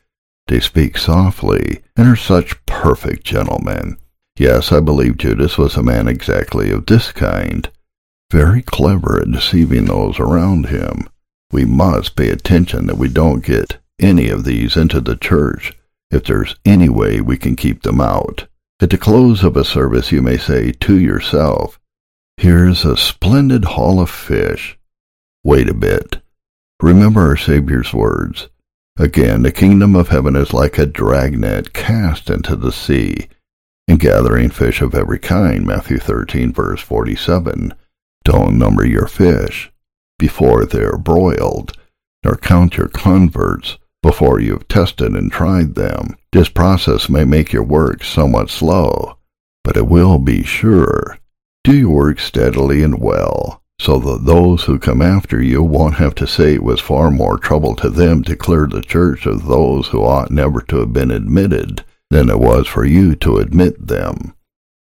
They 0.48 0.60
speak 0.60 0.98
softly 0.98 1.82
and 1.98 2.08
are 2.08 2.16
such 2.16 2.65
perfect 2.86 3.24
gentleman. 3.24 3.98
Yes, 4.38 4.72
I 4.72 4.80
believe 4.80 5.18
Judas 5.18 5.58
was 5.58 5.76
a 5.76 5.82
man 5.82 6.08
exactly 6.08 6.70
of 6.70 6.86
this 6.86 7.12
kind, 7.12 7.68
very 8.32 8.62
clever 8.62 9.20
at 9.20 9.32
deceiving 9.32 9.86
those 9.86 10.20
around 10.20 10.68
him. 10.68 11.10
We 11.52 11.66
must 11.66 12.16
pay 12.16 12.30
attention 12.30 12.86
that 12.86 13.00
we 13.00 13.08
don't 13.08 13.44
get 13.44 13.80
any 14.00 14.30
of 14.30 14.44
these 14.44 14.78
into 14.78 15.02
the 15.02 15.16
church 15.16 15.74
if 16.12 16.26
there's 16.26 16.58
any 16.64 16.88
way 16.88 17.22
we 17.22 17.38
can 17.38 17.56
keep 17.56 17.82
them 17.82 18.00
out. 18.00 18.46
At 18.80 18.92
the 18.92 19.00
close 19.00 19.44
of 19.44 19.58
a 19.58 19.66
service, 19.66 20.12
you 20.12 20.22
may 20.22 20.38
say 20.38 20.72
to 20.72 21.00
yourself, 21.00 21.80
Here's 22.38 22.86
a 22.86 22.96
splendid 22.96 23.66
haul 23.66 24.00
of 24.00 24.12
fish. 24.12 24.78
Wait 25.44 25.68
a 25.68 25.74
bit. 25.74 26.22
Remember 26.80 27.22
our 27.22 27.36
Saviour's 27.36 27.96
words. 27.96 28.48
Again, 28.98 29.44
the 29.44 29.52
kingdom 29.52 29.94
of 29.96 30.08
heaven 30.08 30.38
is 30.38 30.54
like 30.54 30.78
a 30.78 30.86
dragnet 30.86 31.74
cast 31.74 32.30
into 32.30 32.56
the 32.56 32.72
sea, 32.72 33.28
and 33.88 34.00
gathering 34.00 34.50
fish 34.50 34.82
of 34.82 34.96
every 34.96 35.20
kind. 35.20 35.66
Matthew 35.66 35.98
13, 35.98 36.54
verse 36.54 36.82
47. 36.82 37.74
Don't 38.24 38.58
number 38.58 38.86
your 38.86 39.08
fish 39.08 39.72
before 40.18 40.66
they're 40.66 40.98
broiled, 40.98 41.74
nor 42.24 42.38
count 42.38 42.78
your 42.78 42.88
converts 42.88 43.78
before 44.02 44.40
you've 44.40 44.68
tested 44.68 45.14
and 45.14 45.32
tried 45.32 45.76
them. 45.76 46.16
This 46.32 46.48
process 46.48 47.10
may 47.10 47.26
make 47.26 47.52
your 47.52 47.64
work 47.64 48.04
somewhat 48.04 48.50
slow, 48.50 49.18
but 49.64 49.76
it 49.76 49.88
will 49.88 50.20
be 50.20 50.44
sure. 50.44 51.18
Do 51.66 51.76
your 51.76 51.90
work 51.90 52.20
steadily 52.20 52.82
and 52.82 53.02
well, 53.02 53.62
so 53.86 54.00
that 54.00 54.26
those 54.26 54.64
who 54.64 54.80
come 54.80 55.00
after 55.00 55.40
you 55.40 55.62
won't 55.62 55.94
have 55.94 56.16
to 56.16 56.26
say 56.26 56.56
it 56.56 56.64
was 56.64 56.82
far 56.82 57.12
more 57.12 57.38
trouble 57.38 57.76
to 57.76 57.88
them 57.88 58.24
to 58.24 58.36
clear 58.36 58.66
the 58.66 58.82
church 58.82 59.28
of 59.28 59.46
those 59.46 59.90
who 59.90 60.04
ought 60.04 60.32
never 60.32 60.60
to 60.60 60.78
have 60.78 60.92
been 60.92 61.12
admitted 61.12 61.86
than 62.10 62.28
it 62.28 62.40
was 62.40 62.66
for 62.66 62.84
you 62.84 63.16
to 63.16 63.38
admit 63.38 63.88
them. 63.88 64.34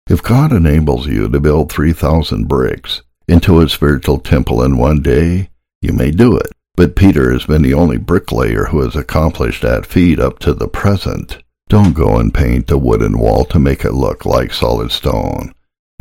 If 0.10 0.24
God 0.24 0.54
enables 0.54 1.06
you 1.06 1.28
to 1.28 1.40
build 1.42 1.70
3,000 1.70 2.48
bricks 2.48 3.02
into 3.28 3.60
a 3.60 3.68
spiritual 3.68 4.20
temple 4.20 4.64
in 4.64 4.78
one 4.78 5.02
day, 5.02 5.50
you 5.82 5.92
may 5.92 6.12
do 6.12 6.38
it. 6.38 6.54
But 6.78 6.96
Peter 6.96 7.34
has 7.34 7.46
been 7.46 7.64
the 7.64 7.74
only 7.74 7.98
bricklayer 7.98 8.66
who 8.66 8.80
has 8.80 8.96
accomplished 8.96 9.64
that 9.64 9.86
feat 9.86 10.18
up 10.18 10.40
to 10.40 10.54
the 10.54 10.70
present. 10.70 11.40
Don't 11.68 11.92
go 11.92 12.20
and 12.20 12.34
paint 12.34 12.68
the 12.68 12.78
wooden 12.78 13.18
wall 13.20 13.44
to 13.46 13.60
make 13.60 13.84
it 13.84 13.92
look 13.92 14.26
like 14.26 14.54
solid 14.54 14.92
stone, 14.94 15.52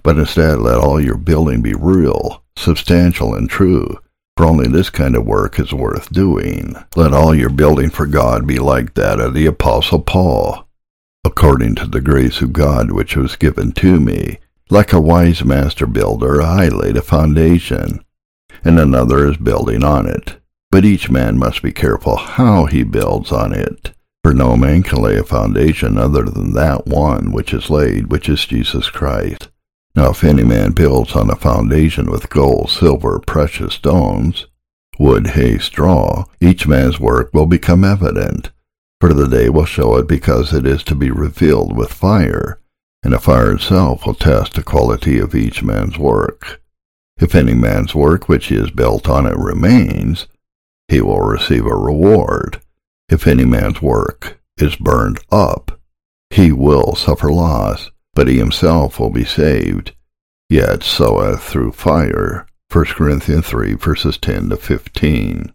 but 0.06 0.18
instead 0.18 0.60
let 0.60 0.78
all 0.78 1.00
your 1.00 1.16
building 1.16 1.60
be 1.60 1.74
real, 1.74 2.44
substantial, 2.56 3.34
and 3.34 3.50
true, 3.50 3.98
for 4.36 4.46
only 4.46 4.68
this 4.68 4.88
kind 4.88 5.16
of 5.16 5.26
work 5.26 5.58
is 5.58 5.72
worth 5.72 6.12
doing. 6.12 6.76
Let 6.94 7.12
all 7.12 7.34
your 7.34 7.50
building 7.50 7.90
for 7.90 8.06
God 8.06 8.46
be 8.46 8.60
like 8.60 8.94
that 8.94 9.18
of 9.18 9.34
the 9.34 9.46
Apostle 9.46 10.00
Paul, 10.02 10.68
according 11.24 11.74
to 11.74 11.88
the 11.88 12.00
grace 12.00 12.40
of 12.40 12.52
God 12.52 12.92
which 12.92 13.16
was 13.16 13.34
given 13.34 13.72
to 13.72 13.98
me. 13.98 14.38
Like 14.70 14.92
a 14.92 15.00
wise 15.00 15.44
master 15.44 15.88
builder, 15.88 16.40
I 16.40 16.68
laid 16.68 16.96
a 16.96 17.02
foundation, 17.02 18.04
and 18.62 18.78
another 18.78 19.28
is 19.28 19.38
building 19.38 19.82
on 19.82 20.06
it. 20.06 20.36
But 20.70 20.84
each 20.84 21.10
man 21.10 21.36
must 21.36 21.64
be 21.64 21.72
careful 21.72 22.14
how 22.14 22.66
he 22.66 22.84
builds 22.84 23.32
on 23.32 23.52
it. 23.52 23.90
For 24.22 24.32
no 24.32 24.56
man 24.56 24.84
can 24.84 25.02
lay 25.02 25.16
a 25.16 25.24
foundation 25.24 25.98
other 25.98 26.22
than 26.22 26.52
that 26.52 26.86
one 26.86 27.32
which 27.32 27.52
is 27.52 27.70
laid, 27.70 28.06
which 28.06 28.28
is 28.28 28.46
Jesus 28.46 28.88
Christ. 28.88 29.48
Now 29.96 30.10
if 30.10 30.22
any 30.22 30.44
man 30.44 30.72
builds 30.72 31.16
on 31.16 31.30
a 31.30 31.36
foundation 31.36 32.10
with 32.10 32.28
gold, 32.28 32.68
silver, 32.68 33.18
precious 33.18 33.74
stones, 33.74 34.46
wood, 34.98 35.28
hay, 35.28 35.56
straw, 35.56 36.26
each 36.38 36.68
man's 36.68 37.00
work 37.00 37.32
will 37.32 37.46
become 37.46 37.82
evident. 37.82 38.50
For 39.00 39.14
the 39.14 39.26
day 39.26 39.48
will 39.48 39.64
show 39.64 39.96
it 39.96 40.06
because 40.06 40.52
it 40.52 40.66
is 40.66 40.82
to 40.84 40.94
be 40.94 41.10
revealed 41.10 41.74
with 41.74 41.92
fire, 41.92 42.60
and 43.02 43.14
the 43.14 43.18
fire 43.18 43.52
itself 43.52 44.04
will 44.04 44.14
test 44.14 44.54
the 44.54 44.62
quality 44.62 45.18
of 45.18 45.34
each 45.34 45.62
man's 45.62 45.98
work. 45.98 46.60
If 47.18 47.34
any 47.34 47.54
man's 47.54 47.94
work 47.94 48.28
which 48.28 48.46
he 48.46 48.56
has 48.56 48.70
built 48.70 49.08
on 49.08 49.26
it 49.26 49.36
remains, 49.38 50.26
he 50.88 51.00
will 51.00 51.20
receive 51.20 51.64
a 51.64 51.74
reward. 51.74 52.60
If 53.08 53.26
any 53.26 53.46
man's 53.46 53.80
work 53.80 54.38
is 54.58 54.76
burned 54.76 55.20
up, 55.32 55.80
he 56.28 56.52
will 56.52 56.94
suffer 56.94 57.32
loss, 57.32 57.90
but 58.16 58.26
he 58.28 58.38
himself 58.38 58.98
will 58.98 59.10
be 59.10 59.24
saved, 59.24 59.94
yet 60.48 60.82
so 60.82 61.20
as 61.20 61.38
through 61.44 61.70
fire. 61.70 62.46
1 62.72 62.84
Corinthians 62.86 63.46
3 63.46 63.74
verses 63.74 64.16
10 64.16 64.48
to 64.48 64.56
15. 64.56 65.44